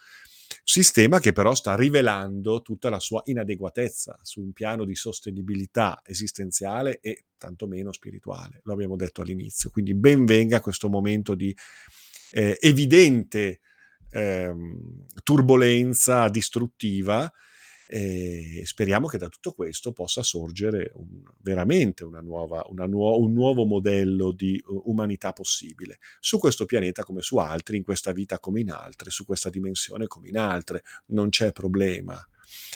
Sistema 0.74 1.20
che 1.20 1.34
però 1.34 1.54
sta 1.54 1.76
rivelando 1.76 2.62
tutta 2.62 2.90
la 2.90 3.02
sua 3.02 3.22
inadeguatezza 3.26 4.18
su 4.22 4.40
un 4.40 4.54
piano 4.54 4.86
di 4.86 4.96
sostenibilità 4.96 6.02
esistenziale 6.06 7.02
e 7.02 7.26
tantomeno 7.38 7.92
spirituale, 7.92 8.62
lo 8.64 8.72
abbiamo 8.72 8.96
detto 8.96 9.22
all'inizio. 9.22 9.70
Quindi 9.70 9.94
ben 9.94 10.24
venga 10.24 10.62
questo 10.62 10.88
momento 10.88 11.36
di 11.36 11.54
eh, 12.32 12.58
evidente 12.62 13.60
eh, 14.12 14.54
turbolenza 15.22 16.30
distruttiva 16.30 17.30
e 17.94 18.62
speriamo 18.64 19.08
che 19.08 19.18
da 19.18 19.28
tutto 19.28 19.52
questo 19.52 19.92
possa 19.92 20.24
sorgere 20.24 20.94
un, 20.96 21.24
veramente 21.40 22.06
una 22.06 22.22
nuova, 22.22 22.66
una 22.70 22.86
nuo, 22.86 23.20
un 23.20 23.34
nuovo 23.34 23.66
modello 23.66 24.32
di 24.32 24.64
uh, 24.66 24.84
umanità 24.86 25.34
possibile 25.34 26.00
su 26.22 26.40
questo 26.40 26.64
pianeta 26.64 27.04
come 27.04 27.22
su 27.22 27.36
altri, 27.36 27.76
in 27.76 27.84
questa 27.84 28.14
vita 28.14 28.40
come 28.40 28.62
in 28.62 28.72
altre, 28.72 29.10
su 29.10 29.26
questa 29.26 29.50
dimensione 29.50 30.08
come 30.08 30.30
in 30.30 30.38
altre. 30.38 30.84
Non 31.08 31.28
c'è 31.28 31.52
problema. 31.52 32.26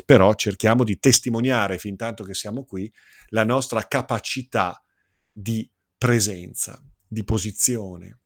Però 0.04 0.34
cerchiamo 0.34 0.84
di 0.84 1.00
testimoniare, 1.00 1.78
fin 1.78 1.96
tanto 1.96 2.26
che 2.26 2.34
siamo 2.34 2.66
qui, 2.66 2.92
la 3.28 3.46
nostra 3.46 3.88
capacità 3.88 4.84
di 5.32 5.70
presenza, 5.98 6.78
di 7.08 7.24
posizione. 7.24 8.20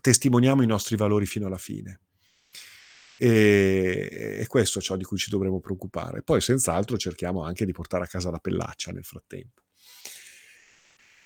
Testimoniamo 0.00 0.62
i 0.62 0.66
nostri 0.66 0.96
valori 0.96 1.26
fino 1.26 1.46
alla 1.46 1.58
fine. 1.58 2.00
E, 3.24 4.38
e 4.40 4.46
questo 4.48 4.80
è 4.80 4.82
ciò 4.82 4.96
di 4.96 5.04
cui 5.04 5.16
ci 5.16 5.30
dovremo 5.30 5.60
preoccupare. 5.60 6.22
Poi, 6.22 6.40
senz'altro, 6.40 6.96
cerchiamo 6.96 7.44
anche 7.44 7.64
di 7.64 7.70
portare 7.70 8.02
a 8.02 8.08
casa 8.08 8.32
la 8.32 8.38
pellaccia 8.38 8.90
nel 8.90 9.04
frattempo. 9.04 9.62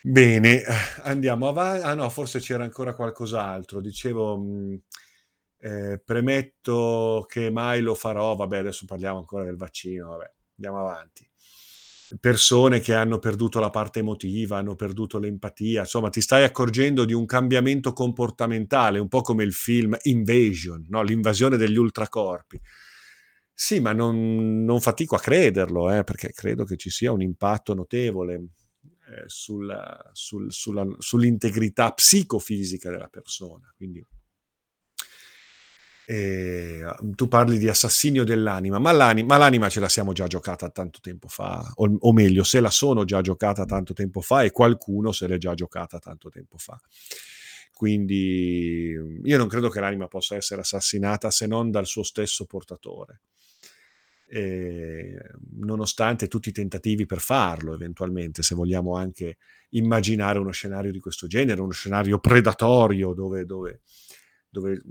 Bene, 0.03 0.63
andiamo 1.05 1.49
avanti. 1.49 1.87
Ah 1.87 1.95
no, 1.95 2.11
forse 2.11 2.39
c'era 2.39 2.65
ancora 2.65 2.95
qualcos'altro. 2.95 3.81
Dicevo, 3.81 4.37
mh, 4.37 4.83
eh, 5.61 6.03
premetto 6.05 7.25
che 7.27 7.51
mai 7.51 7.81
lo 7.81 7.95
farò. 7.95 8.37
Vabbè, 8.37 8.59
adesso 8.59 8.85
parliamo 8.85 9.19
ancora 9.19 9.45
del 9.45 9.57
vaccino. 9.57 10.11
Vabbè, 10.11 10.33
andiamo 10.57 10.81
avanti 10.81 11.26
persone 12.21 12.81
che 12.81 12.95
hanno 12.95 13.19
perduto 13.19 13.59
la 13.59 13.71
parte 13.71 14.01
emotiva, 14.01 14.59
hanno 14.59 14.75
perduto 14.75 15.19
l'empatia, 15.19 15.81
insomma 15.81 16.09
ti 16.09 16.21
stai 16.21 16.45
accorgendo 16.45 17.05
di 17.05 17.13
un 17.13 17.27
cambiamento 17.27 17.93
comportamentale, 17.93 18.99
un 18.99 19.09
po' 19.09 19.23
come 19.23 19.45
il 19.45 19.53
film 19.53 19.97
Invasion, 20.03 20.87
no? 20.89 21.03
l'invasione 21.03 21.57
degli 21.57 21.77
ultracorpi. 21.77 22.61
Sì, 23.53 23.81
ma 23.81 23.93
non, 23.93 24.65
non 24.65 24.81
fatico 24.81 25.17
a 25.17 25.21
crederlo, 25.21 25.91
eh, 25.91 26.05
perché 26.05 26.31
credo 26.33 26.65
che 26.65 26.77
ci 26.77 26.91
sia 26.91 27.11
un 27.11 27.23
impatto 27.23 27.73
notevole 27.73 28.35
eh, 29.09 29.25
sulla, 29.27 30.11
sul, 30.13 30.53
sulla, 30.53 30.87
sull'integrità 30.99 31.93
psicofisica 31.93 32.91
della 32.91 33.09
persona. 33.09 33.73
Quindi 33.75 34.05
e 36.09 36.85
uhm, 36.85 37.15
tu 37.17 37.27
parli 37.27 37.59
di 37.59 37.69
assassinio 37.69 38.23
dell'anima, 38.23 38.79
ma 38.79 38.93
l'anima, 38.93 39.27
ma 39.27 39.37
l'anima 39.39 39.69
ce 39.69 39.81
la 39.81 39.89
siamo 39.89 40.13
già 40.13 40.29
giocata 40.29 40.71
tanto 40.71 41.01
tempo 41.01 41.27
fa, 41.27 41.73
o, 41.75 41.97
o, 41.99 42.13
meglio, 42.13 42.45
se 42.45 42.61
la 42.61 42.71
sono 42.71 43.05
già 43.05 43.21
giocata 43.21 43.65
tanto 43.65 43.93
tempo 43.93 44.21
fa 44.21 44.45
e 44.45 44.53
qualcuno 44.53 45.11
se 45.11 45.27
l'è 45.27 45.37
già 45.37 45.55
giocata 45.55 45.99
tanto 45.99 46.31
tempo 46.31 46.59
fa. 46.59 46.79
Quindi 47.73 48.97
io 49.25 49.37
non 49.37 49.49
credo 49.49 49.69
che 49.69 49.81
l'anima 49.81 50.07
possa 50.07 50.37
essere 50.37 50.61
assassinata 50.61 51.31
se 51.33 51.47
non 51.47 51.73
dal 51.73 51.87
suo 51.87 52.05
stesso 52.05 52.47
portatore. 52.47 53.23
E, 54.29 55.19
nonostante 55.59 56.29
tutti 56.29 56.51
i 56.51 56.53
tentativi 56.53 57.05
per 57.05 57.19
farlo, 57.19 57.75
eventualmente, 57.75 58.43
se 58.43 58.55
vogliamo 58.55 58.95
anche 58.97 59.39
immaginare 59.71 60.39
uno 60.39 60.53
scenario 60.53 60.93
di 60.93 61.01
questo 61.01 61.27
genere, 61.27 61.61
uno 61.61 61.73
scenario 61.73 62.21
predatorio 62.21 63.13
dove, 63.13 63.45
dove, 63.45 63.81
dove 64.49 64.83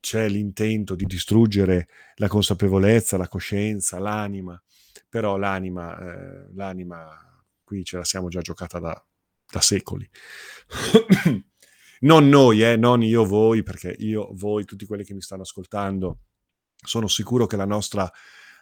c'è 0.00 0.28
l'intento 0.28 0.94
di 0.94 1.04
distruggere 1.04 1.88
la 2.16 2.28
consapevolezza, 2.28 3.16
la 3.16 3.28
coscienza, 3.28 3.98
l'anima, 3.98 4.60
però 5.08 5.36
l'anima, 5.36 5.98
eh, 5.98 6.48
l'anima 6.54 7.08
qui 7.62 7.84
ce 7.84 7.98
la 7.98 8.04
siamo 8.04 8.28
già 8.28 8.40
giocata 8.40 8.78
da, 8.78 9.06
da 9.50 9.60
secoli. 9.60 10.08
non 12.00 12.28
noi, 12.28 12.62
eh, 12.62 12.76
non 12.76 13.02
io, 13.02 13.24
voi, 13.24 13.62
perché 13.62 13.94
io, 13.98 14.30
voi, 14.32 14.64
tutti 14.64 14.86
quelli 14.86 15.04
che 15.04 15.14
mi 15.14 15.22
stanno 15.22 15.42
ascoltando, 15.42 16.20
sono 16.76 17.08
sicuro 17.08 17.46
che 17.46 17.56
la 17.56 17.66
nostra 17.66 18.10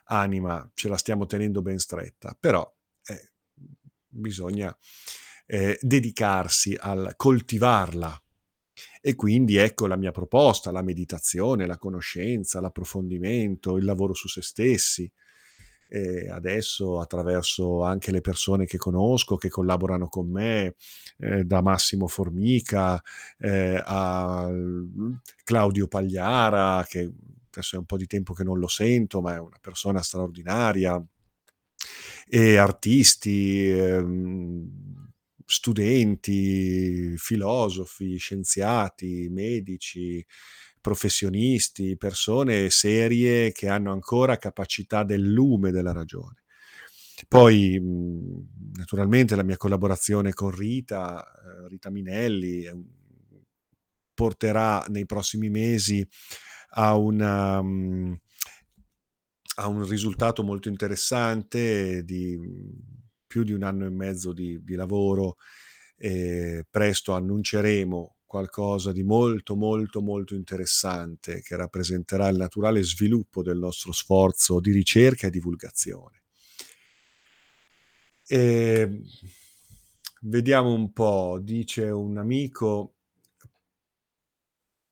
anima 0.05 0.69
ce 0.75 0.89
la 0.89 0.97
stiamo 0.97 1.27
tenendo 1.27 1.63
ben 1.63 1.79
stretta, 1.79 2.37
però 2.39 2.69
eh, 3.07 3.31
bisogna 4.09 4.77
eh, 5.47 5.79
dedicarsi 5.81 6.77
al 6.79 7.15
coltivarla 7.17 8.21
e 9.01 9.15
quindi 9.15 9.57
ecco 9.57 9.87
la 9.87 9.97
mia 9.97 10.11
proposta, 10.11 10.71
la 10.71 10.83
meditazione, 10.83 11.67
la 11.67 11.79
conoscenza, 11.79 12.61
l'approfondimento, 12.61 13.77
il 13.77 13.85
lavoro 13.85 14.15
su 14.15 14.29
se 14.29 14.43
stessi. 14.43 15.11
E 15.91 16.29
adesso 16.29 17.01
attraverso 17.01 17.83
anche 17.83 18.11
le 18.11 18.21
persone 18.21 18.67
che 18.67 18.77
conosco, 18.77 19.37
che 19.37 19.49
collaborano 19.49 20.09
con 20.09 20.31
me, 20.31 20.75
eh, 21.19 21.45
da 21.45 21.63
Massimo 21.63 22.07
Formica 22.09 23.03
eh, 23.39 23.81
a 23.83 24.51
Claudio 25.45 25.89
Pagliara, 25.89 26.85
che 26.87 27.11
adesso 27.51 27.77
è 27.77 27.79
un 27.79 27.87
po' 27.87 27.97
di 27.97 28.07
tempo 28.07 28.35
che 28.35 28.45
non 28.45 28.59
lo 28.59 28.69
sento, 28.69 29.23
ma 29.23 29.35
è 29.35 29.39
una 29.39 29.59
persona 29.61 30.03
straordinaria, 30.03 31.03
e 32.29 32.57
artisti, 32.57 33.71
ehm, 33.71 34.98
studenti, 35.51 37.17
filosofi, 37.17 38.19
scienziati, 38.19 39.29
medici, 39.31 40.25
professionisti, 40.79 41.97
persone 41.97 42.69
serie 42.69 43.51
che 43.53 43.69
hanno 43.69 43.91
ancora 43.91 44.37
capacità 44.37 45.05
del 45.05 45.23
lume 45.23 45.71
della 45.71 45.93
ragione. 45.93 46.43
Poi, 47.27 47.81
naturalmente, 48.75 49.35
la 49.37 49.43
mia 49.43 49.57
collaborazione 49.57 50.35
con 50.35 50.51
Rita, 50.51 51.25
eh, 51.25 51.69
Rita 51.69 51.91
Minelli, 51.91 52.71
porterà 54.13 54.85
nei 54.89 55.07
prossimi 55.07 55.49
mesi 55.49 56.07
a, 56.73 56.95
una, 56.95 57.57
a 57.57 57.63
un 59.67 59.89
risultato 59.89 60.43
molto 60.43 60.69
interessante 60.69 62.05
di 62.05 62.39
più 63.39 63.45
di 63.45 63.53
un 63.53 63.63
anno 63.63 63.87
e 63.87 63.91
mezzo 63.91 64.33
di, 64.33 64.63
di 64.65 64.75
lavoro 64.75 65.37
e 65.97 66.65
presto 66.69 67.13
annunceremo 67.13 68.17
qualcosa 68.27 68.93
di 68.93 69.03
molto 69.03 69.57
molto 69.57 70.01
molto 70.01 70.35
interessante 70.35 71.41
che 71.41 71.57
rappresenterà 71.57 72.29
il 72.29 72.37
naturale 72.37 72.83
sviluppo 72.83 73.43
del 73.43 73.59
nostro 73.59 73.93
sforzo 73.93 74.61
di 74.61 74.73
ricerca 74.73 75.27
e 75.27 75.31
divulgazione. 75.31 76.23
E 78.27 78.81
ehm, 78.81 79.03
vediamo 80.23 80.73
un 80.73 80.93
po', 80.93 81.39
dice 81.41 81.85
un 81.85 82.19
amico, 82.19 82.97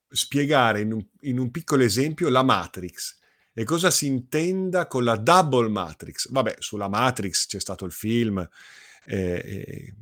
spiegare 0.09 0.80
in 0.80 0.92
un, 0.92 1.05
in 1.22 1.38
un 1.38 1.51
piccolo 1.51 1.82
esempio 1.82 2.28
la 2.30 2.42
Matrix 2.42 3.16
e 3.59 3.64
cosa 3.64 3.90
si 3.90 4.07
intenda 4.07 4.86
con 4.86 5.02
la 5.02 5.16
double 5.16 5.70
matrix. 5.70 6.30
Vabbè, 6.30 6.57
sulla 6.59 6.88
Matrix 6.88 7.46
c'è 7.46 7.59
stato 7.59 7.86
il 7.86 7.92
film 7.92 8.46
eh, 9.07 9.16
e, 9.16 9.64
e, 9.66 9.94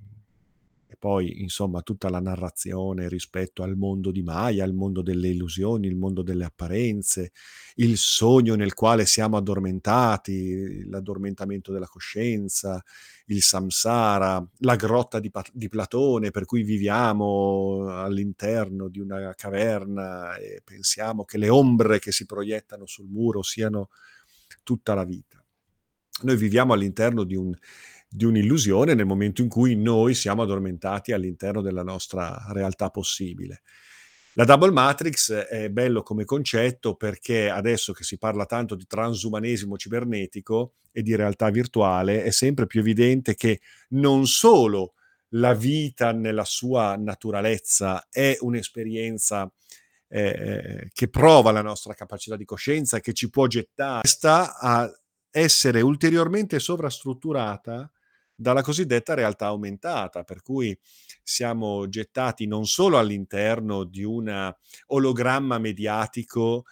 poi 1.05 1.42
insomma 1.42 1.82
tutta 1.82 2.09
la 2.09 2.18
narrazione 2.18 3.11
rispetto 3.11 3.62
al 3.62 3.76
mondo 3.76 4.11
di 4.11 4.22
Maya, 4.22 4.64
al 4.64 4.72
mondo 4.72 5.02
delle 5.02 5.28
illusioni, 5.28 5.86
il 5.86 5.96
mondo 5.96 6.22
delle 6.22 6.46
apparenze, 6.46 7.32
il 7.74 7.98
sogno 7.98 8.55
nel 8.55 8.72
quale 8.72 9.05
siamo 9.05 9.36
addormentati, 9.36 10.88
l'addormentamento 10.88 11.72
della 11.72 11.88
coscienza, 11.88 12.82
il 13.26 13.42
samsara, 13.42 14.42
la 14.61 14.76
grotta 14.76 15.20
di, 15.20 15.30
di, 15.52 15.68
Platone 15.68 16.30
per 16.30 16.46
cui 16.46 16.62
viviamo 16.62 17.84
all'interno 17.86 18.88
di 18.88 19.00
una 19.00 19.34
caverna 19.34 20.36
e 20.36 20.62
pensiamo 20.64 21.26
che 21.26 21.36
le 21.36 21.50
ombre 21.50 21.98
che 21.98 22.12
si 22.12 22.24
proiettano 22.24 22.86
sul 22.86 23.09
muro 23.11 23.42
siano 23.42 23.90
tutta 24.62 24.94
la 24.94 25.05
vita. 25.05 25.38
Noi 26.22 26.36
viviamo 26.36 26.72
all'interno 26.72 27.24
di, 27.24 27.34
un, 27.34 27.55
di 28.15 28.25
un'illusione 28.25 28.95
nel 28.95 29.07
momento 29.07 29.43
in 29.43 29.49
cui 29.49 29.75
noi 29.75 30.15
siamo 30.15 30.43
addormentati 30.43 31.11
all'interno 31.11 31.61
della 31.61 31.83
nostra 31.83 32.47
realtà 32.51 32.89
possibile. 32.89 33.62
La 34.35 34.45
double 34.45 34.71
matrix 34.71 35.33
è 35.33 35.69
bello 35.69 36.03
come 36.03 36.25
concetto 36.25 36.95
perché 36.95 37.51
adesso 37.51 37.93
che 37.93 38.05
si 38.05 38.17
parla 38.17 38.47
tanto 38.47 38.77
di 38.77 38.87
transumanesimo 38.87 39.77
cibernetico 39.77 40.75
e 40.93 41.03
di 41.03 41.17
realtà 41.17 41.51
virtuale, 41.51 42.23
è 42.23 42.31
sempre 42.31 42.67
più 42.67 42.81
evidente 42.81 43.35
che 43.35 43.61
non 43.91 44.27
solo 44.27 44.95
la 45.31 45.55
vita 45.55 46.12
nella 46.12 46.45
sua 46.45 46.95
naturalezza 46.95 48.07
è 48.09 48.37
un'esperienza 48.41 49.53
eh, 50.07 50.89
che 50.93 51.09
prova 51.09 51.51
la 51.51 51.62
nostra 51.62 51.95
capacità 51.95 52.37
di 52.37 52.45
coscienza, 52.45 53.01
che 53.01 53.12
ci 53.12 53.29
può 53.29 53.49
gettare, 53.49 54.07
sta 54.07 54.57
a 54.57 54.89
essere 55.33 55.81
ulteriormente 55.81 56.61
sovrastrutturata 56.61 57.91
dalla 58.35 58.62
cosiddetta 58.62 59.14
realtà 59.14 59.47
aumentata, 59.47 60.24
per 60.24 60.43
cui 60.43 60.76
siamo 61.22 61.89
gettati 61.89 62.47
non 62.47 62.66
solo 62.66 62.99
all'interno 62.99 63.85
di 63.85 64.03
un 64.05 64.53
ologramma 64.89 65.59
mediatico 65.59 66.64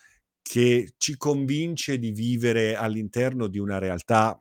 che 0.42 0.94
ci 0.98 1.16
convince 1.16 1.98
di 1.98 2.10
vivere 2.10 2.74
all'interno 2.76 3.46
di 3.46 3.58
una 3.58 3.78
realtà 3.78 4.38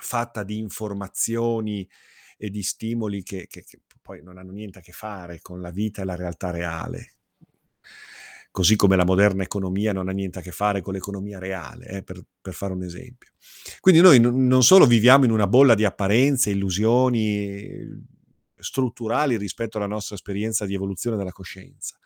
fatta 0.00 0.42
di 0.44 0.58
informazioni 0.58 1.88
e 2.36 2.50
di 2.50 2.62
stimoli 2.62 3.22
che 3.22 3.46
che 3.48 3.62
che 3.64 3.80
poi 4.02 4.22
non 4.22 4.36
hanno 4.38 4.52
niente 4.52 4.78
a 4.80 4.82
che 4.82 4.92
fare 4.92 5.40
con 5.40 5.60
la 5.60 5.70
vita 5.70 6.02
e 6.02 6.04
la 6.04 6.16
realtà 6.16 6.50
reale. 6.50 7.14
Così 8.52 8.76
come 8.76 8.96
la 8.96 9.04
moderna 9.06 9.42
economia 9.42 9.94
non 9.94 10.10
ha 10.10 10.12
niente 10.12 10.40
a 10.40 10.42
che 10.42 10.50
fare 10.52 10.82
con 10.82 10.92
l'economia 10.92 11.38
reale, 11.38 11.86
eh, 11.86 12.02
per 12.02 12.22
per 12.42 12.52
fare 12.52 12.74
un 12.74 12.82
esempio. 12.82 13.30
Quindi 13.80 14.02
noi 14.02 14.20
non 14.20 14.46
non 14.46 14.62
solo 14.62 14.84
viviamo 14.86 15.24
in 15.24 15.30
una 15.30 15.46
bolla 15.46 15.74
di 15.74 15.84
apparenze, 15.86 16.50
illusioni 16.50 17.86
strutturali 18.58 19.38
rispetto 19.38 19.78
alla 19.78 19.86
nostra 19.86 20.16
esperienza 20.16 20.66
di 20.66 20.74
evoluzione 20.74 21.16
della 21.16 21.32
coscienza, 21.32 21.96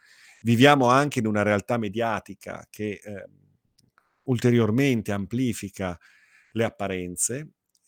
viviamo 0.43 0.87
anche 0.89 1.19
in 1.19 1.27
una 1.27 1.43
realtà 1.43 1.79
mediatica 1.79 2.65
che, 2.71 3.01
ehm, 3.03 3.25
ulteriormente 4.25 5.11
amplifica 5.13 5.99
le 6.53 6.65
apparenze, 6.65 7.37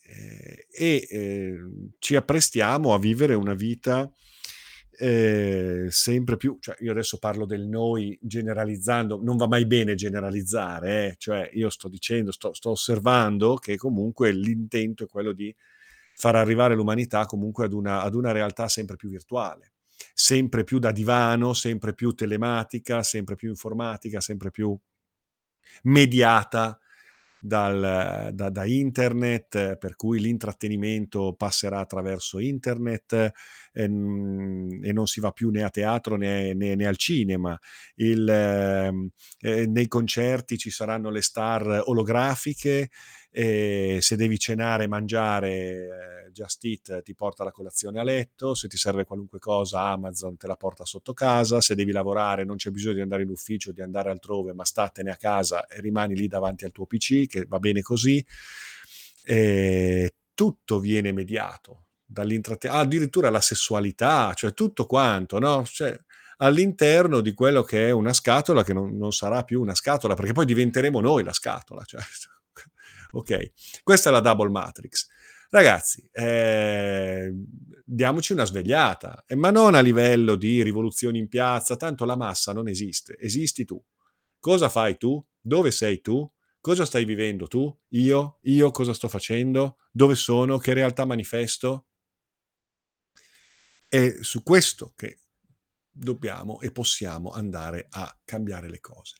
ehm, 0.03 0.55
e, 0.71 1.07
ehm, 1.09 1.91
ci 1.99 2.15
apprestiamo 2.17 2.93
a 2.93 2.99
vivere 2.99 3.35
una 3.35 3.53
vita, 3.53 4.11
ehm, 4.99 5.87
sempre 5.87 6.37
più 6.37 6.57
cioè 6.59 6.75
io 6.79 6.91
adesso 6.91 7.17
parlo 7.17 7.45
del 7.45 7.67
noi 7.67 8.17
generalizzando, 8.21 9.19
non 9.21 9.37
va 9.37 9.47
mai 9.47 9.65
bene 9.65 9.95
generalizzare 9.95 11.07
eh, 11.07 11.15
cioè 11.17 11.49
io 11.53 11.69
sto 11.69 11.87
dicendo, 11.87 12.31
sto 12.31 12.53
sto 12.53 12.71
osservando 12.71 13.55
che 13.55 13.77
comunque 13.77 14.31
l'intento 14.31 15.05
è 15.05 15.07
quello 15.07 15.31
di 15.31 15.53
far 16.15 16.35
arrivare 16.35 16.75
l'umanità 16.75 17.25
comunque 17.25 17.65
ad 17.65 17.73
una 17.73 18.01
ad 18.01 18.13
una 18.15 18.31
realtà 18.31 18.67
sempre 18.67 18.95
più 18.97 19.09
virtuale, 19.09 19.73
sempre 20.13 20.63
più 20.63 20.79
da 20.79 20.91
divano, 20.91 21.53
sempre 21.53 21.93
più 21.93 22.11
telematica, 22.13 23.03
sempre 23.03 23.35
più 23.35 23.49
informatica, 23.49 24.19
sempre 24.19 24.51
più 24.51 24.77
mediata 25.83 26.77
dal 27.41 28.29
da 28.33 28.49
da 28.49 28.65
internet, 28.65 29.77
per 29.77 29.95
cui 29.95 30.19
l'intrattenimento 30.19 31.33
passerà 31.37 31.79
attraverso 31.79 32.39
internet, 32.39 33.31
ehm, 33.73 34.79
e 34.83 34.91
non 34.93 35.05
si 35.07 35.19
va 35.19 35.31
più 35.31 35.49
né 35.49 35.63
a 35.63 35.69
teatro 35.69 36.15
né 36.17 36.53
né 36.53 36.75
né 36.75 36.85
al 36.87 36.97
cinema. 36.97 37.57
Il 37.95 38.27
ehm, 38.27 39.09
nei 39.67 39.87
concerti 39.87 40.57
ci 40.57 40.69
saranno 40.71 41.09
le 41.09 41.21
star 41.21 41.83
olografiche, 41.85 42.89
e 43.31 43.99
se 44.01 44.15
devi 44.15 44.39
cenare 44.39 44.85
e 44.85 44.87
mangiare, 44.87 46.29
Just 46.31 46.63
Eat 46.65 47.01
ti 47.03 47.13
porta 47.13 47.43
la 47.43 47.51
colazione 47.51 47.99
a 47.99 48.03
letto, 48.03 48.53
se 48.53 48.67
ti 48.67 48.77
serve 48.77 49.03
qualunque 49.03 49.39
cosa 49.39 49.81
Amazon 49.81 50.37
te 50.37 50.47
la 50.47 50.55
porta 50.55 50.85
sotto 50.85 51.13
casa, 51.13 51.61
se 51.61 51.75
devi 51.75 51.91
lavorare 51.91 52.43
non 52.43 52.55
c'è 52.55 52.71
bisogno 52.71 52.95
di 52.95 53.01
andare 53.01 53.23
in 53.23 53.29
ufficio, 53.29 53.71
di 53.71 53.81
andare 53.81 54.09
altrove, 54.09 54.53
ma 54.53 54.65
statene 54.65 55.11
a 55.11 55.15
casa 55.15 55.67
e 55.67 55.81
rimani 55.81 56.15
lì 56.15 56.27
davanti 56.27 56.65
al 56.65 56.71
tuo 56.71 56.85
PC, 56.85 57.27
che 57.27 57.45
va 57.47 57.59
bene 57.59 57.81
così. 57.81 58.25
Ehm, 59.25 60.07
tutto 60.33 60.79
viene 60.79 61.11
mediato 61.11 61.85
dall'intratte 62.05 62.69
addirittura 62.69 63.29
la 63.29 63.41
sessualità, 63.41 64.33
cioè 64.33 64.53
tutto 64.53 64.85
quanto, 64.85 65.37
no, 65.37 65.63
cioè 65.65 65.97
all'interno 66.37 67.19
di 67.21 67.33
quello 67.33 67.63
che 67.63 67.89
è 67.89 67.91
una 67.91 68.13
scatola 68.13 68.63
che 68.63 68.73
non 68.73 68.97
non 68.97 69.11
sarà 69.11 69.43
più 69.43 69.61
una 69.61 69.75
scatola, 69.75 70.15
perché 70.15 70.31
poi 70.33 70.45
diventeremo 70.45 71.01
noi 71.01 71.23
la 71.23 71.33
scatola, 71.33 71.83
cioè 71.83 72.01
okay. 73.11 73.51
Questa 73.83 74.09
è 74.09 74.11
la 74.11 74.19
double 74.19 74.49
matrix. 74.49 75.07
Ragazzi, 75.51 76.07
ehm, 76.11 77.43
diamoci 77.83 78.33
una 78.33 78.45
svegliata, 78.45 79.23
e 79.25 79.35
ma 79.35 79.49
non 79.49 79.73
a 79.73 79.79
livello 79.79 80.35
di 80.35 80.61
rivoluzioni 80.61 81.17
in 81.17 81.27
piazza, 81.27 81.75
tanto 81.75 82.05
la 82.05 82.15
massa 82.15 82.53
non 82.53 82.67
esiste, 82.67 83.17
esisti 83.19 83.65
tu. 83.65 83.83
Cosa 84.39 84.69
fai 84.69 84.97
tu? 84.97 85.23
Dove 85.41 85.71
sei 85.71 86.01
tu? 86.01 86.31
Cosa 86.61 86.85
stai 86.85 87.03
vivendo 87.03 87.47
tu? 87.47 87.75
Io? 87.89 88.37
Io 88.43 88.69
cosa 88.71 88.93
sto 88.93 89.07
facendo? 89.07 89.77
Dove 89.91 90.13
sono? 90.13 90.59
Che 90.59 90.73
realtà 90.73 91.05
manifesto? 91.05 91.87
È 93.87 94.17
su 94.21 94.43
questo 94.43 94.93
che 94.95 95.21
dobbiamo 95.89 96.59
e 96.61 96.71
possiamo 96.71 97.31
andare 97.31 97.87
a 97.89 98.15
cambiare 98.23 98.69
le 98.69 98.79
cose. 98.79 99.15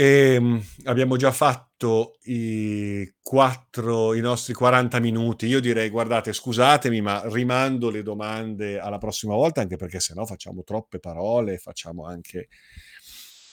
Ehm, 0.00 0.62
abbiamo 0.84 1.16
già 1.16 1.32
fatto 1.32 2.18
i 2.26 3.14
4 3.20 4.14
i 4.14 4.20
nostri 4.20 4.54
40 4.54 5.00
minuti. 5.00 5.46
Io 5.46 5.58
direi: 5.58 5.88
"Guardate, 5.90 6.32
scusatemi, 6.32 7.00
ma 7.00 7.22
rimando 7.24 7.90
le 7.90 8.02
domande 8.04 8.78
alla 8.78 8.98
prossima 8.98 9.34
volta, 9.34 9.60
anche 9.60 9.74
perché 9.76 9.98
se 9.98 10.14
no 10.14 10.24
facciamo 10.24 10.62
troppe 10.62 11.00
parole, 11.00 11.58
facciamo 11.58 12.06
anche, 12.06 12.46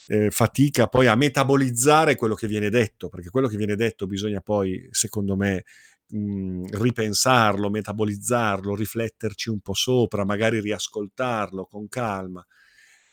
ehm, 0.07 0.29
fatica 0.29 0.87
poi 0.87 1.07
a 1.07 1.15
metabolizzare 1.15 2.15
quello 2.15 2.35
che 2.35 2.47
viene 2.47 2.69
detto", 2.69 3.09
perché 3.09 3.29
quello 3.29 3.47
che 3.47 3.57
viene 3.57 3.75
detto 3.75 4.05
bisogna 4.07 4.41
poi, 4.41 4.87
secondo 4.91 5.35
me, 5.35 5.63
mhmm, 6.09 6.67
ripensarlo, 6.79 7.69
metabolizzarlo, 7.69 8.75
rifletterci 8.75 9.49
un 9.49 9.59
po' 9.61 9.73
sopra, 9.73 10.25
magari 10.25 10.59
riascoltarlo 10.61 11.65
con 11.65 11.87
calma. 11.87 12.45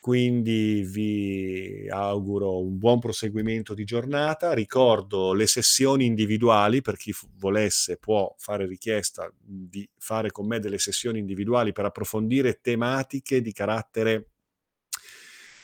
Quindi 0.03 0.83
vi 0.83 1.87
auguro 1.89 2.61
un 2.61 2.77
buon 2.77 2.99
proseguimento 2.99 3.73
di 3.73 3.85
giornata. 3.85 4.53
Ricordo 4.53 5.33
le 5.33 5.47
sessioni 5.47 6.07
individuali, 6.07 6.83
per 6.83 6.97
chi 6.97 7.15
volesse 7.37 7.99
può 7.99 8.35
fare 8.37 8.67
richiesta 8.67 9.33
di 9.39 9.89
fare 9.97 10.33
con 10.33 10.49
me 10.49 10.59
delle 10.59 10.79
sessioni 10.79 11.21
individuali 11.21 11.71
per 11.71 11.85
approfondire 11.85 12.59
tematiche 12.61 13.41
di 13.41 13.53
carattere 13.53 14.31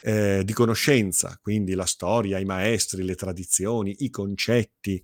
ehm, 0.03 0.43
di 0.43 0.53
conoscenza, 0.53 1.37
quindi 1.43 1.75
la 1.75 1.87
storia, 1.87 2.39
i 2.39 2.45
maestri, 2.45 3.03
le 3.03 3.17
tradizioni, 3.17 3.93
i 4.05 4.09
concetti 4.09 5.03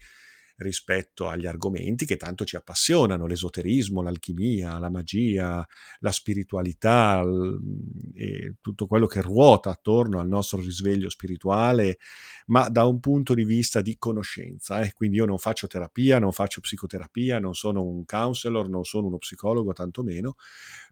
rispetto 0.57 1.29
agli 1.29 1.47
argomenti 1.47 2.07
che 2.07 2.17
tanto 2.17 2.45
ci 2.45 2.57
appassionano: 2.57 3.27
l'esoterismo, 3.27 4.03
l'alchimia, 4.03 4.79
la 4.79 4.91
magia, 4.91 5.67
la 6.01 6.13
spiritualità, 6.13 7.23
l 7.23 7.59
mhmm, 7.61 8.11
e 8.15 8.55
tutto 8.61 8.87
quello 8.87 9.07
che 9.07 9.21
ruota 9.23 9.71
attorno 9.71 10.21
al 10.21 10.29
nostro 10.29 10.59
risveglio 10.61 11.09
spirituale, 11.11 11.99
ma 12.47 12.69
da 12.69 12.85
un 12.85 13.01
punto 13.01 13.35
di 13.35 13.45
vista 13.45 13.81
di 13.81 13.97
conoscenza, 13.99 14.81
eh. 14.81 14.93
Quindi 14.93 15.17
io 15.19 15.25
non 15.27 15.39
faccio 15.39 15.67
terapia, 15.67 16.19
non 16.19 16.33
faccio 16.33 16.61
psicoterapia, 16.61 17.39
non 17.39 17.55
sono 17.55 17.83
un 17.83 18.05
counselor, 18.05 18.69
non 18.69 18.85
sono 18.85 19.07
uno 19.07 19.19
psicologo 19.19 19.73
tantomeno, 19.73 20.37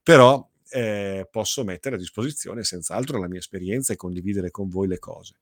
però, 0.02 0.48
ehm, 0.70 1.26
posso 1.30 1.64
mettere 1.64 1.96
a 1.96 1.98
disposizione 1.98 2.64
senz'altro 2.64 3.18
la 3.18 3.28
mia 3.28 3.38
esperienza 3.38 3.92
e 3.92 3.96
condividere 3.96 4.50
con 4.50 4.68
voi 4.68 4.88
le 4.88 4.98
cose 4.98 5.34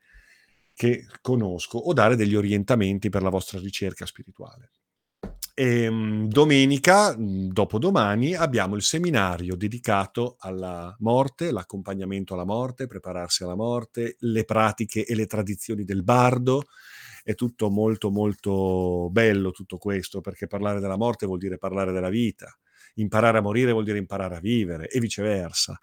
che 0.80 1.04
conosco 1.20 1.76
o 1.76 1.92
dare 1.92 2.16
degli 2.16 2.34
orientamenti 2.34 3.10
per 3.10 3.20
la 3.20 3.28
vostra 3.28 3.58
ricerca 3.58 4.06
spirituale. 4.06 4.70
Ehm, 5.52 6.26
domenica, 6.26 7.14
mhmm, 7.14 7.48
dopodomani, 7.52 8.34
abbiamo 8.34 8.76
il 8.76 8.82
seminario 8.82 9.56
dedicato 9.56 10.36
alla 10.38 10.96
morte, 11.00 11.50
l'accompagnamento 11.50 12.32
alla 12.32 12.46
morte, 12.46 12.86
prepararsi 12.86 13.42
alla 13.42 13.56
morte, 13.56 14.16
le 14.20 14.44
pratiche 14.44 15.04
e 15.04 15.14
le 15.14 15.26
tradizioni 15.26 15.84
del 15.84 16.02
bardo. 16.02 16.62
È 17.22 17.34
tutto 17.34 17.68
molto, 17.68 18.10
molto 18.10 19.10
bello 19.10 19.50
tutto 19.50 19.76
questo, 19.76 20.22
perché 20.22 20.46
parlare 20.46 20.80
della 20.80 20.96
morte 20.96 21.26
vuol 21.26 21.40
dire 21.40 21.58
parlare 21.58 21.92
della 21.92 22.08
vita. 22.08 22.58
Imparare 22.94 23.38
a 23.38 23.40
morire 23.42 23.72
vuol 23.72 23.84
dire 23.84 23.98
imparare 23.98 24.36
a 24.36 24.40
vivere 24.40 24.88
e 24.88 25.00
viceversa. 25.00 25.78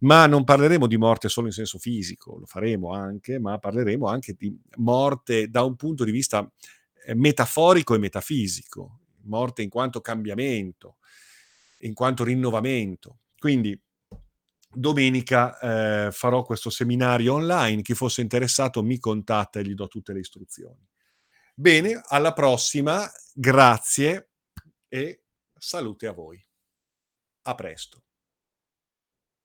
Ma 0.00 0.26
non 0.26 0.44
parleremo 0.44 0.86
di 0.86 0.96
morte 0.96 1.28
solo 1.28 1.46
in 1.46 1.52
senso 1.52 1.78
fisico, 1.78 2.38
lo 2.38 2.46
faremo 2.46 2.92
anche, 2.92 3.38
ma 3.38 3.58
parleremo 3.58 4.06
anche 4.06 4.34
di 4.38 4.54
morte 4.76 5.48
da 5.48 5.62
un 5.62 5.76
punto 5.76 6.04
di 6.04 6.10
vista, 6.12 6.48
ehm, 7.06 7.18
metaforico 7.18 7.94
e 7.94 7.98
metafisico, 7.98 9.00
morte 9.24 9.62
in 9.62 9.68
quanto 9.70 10.00
cambiamento, 10.00 10.96
in 11.80 11.94
quanto 11.94 12.24
rinnovamento. 12.24 13.20
Quindi 13.38 13.78
domenica, 14.72 15.58
ehm, 16.06 16.10
farò 16.12 16.42
questo 16.44 16.70
seminario 16.70 17.34
online, 17.34 17.82
chi 17.82 17.94
fosse 17.94 18.20
interessato 18.20 18.82
mi 18.82 18.98
contatta 18.98 19.60
e 19.60 19.64
gli 19.64 19.74
do 19.74 19.88
tutte 19.88 20.12
le 20.12 20.20
istruzioni. 20.20 20.86
Bene, 21.54 22.02
alla 22.08 22.32
prossima, 22.32 23.10
grazie 23.34 24.28
e 24.88 25.22
salute 25.66 26.06
a 26.06 26.12
voi. 26.12 26.46
A 27.42 27.54
presto. 27.56 28.05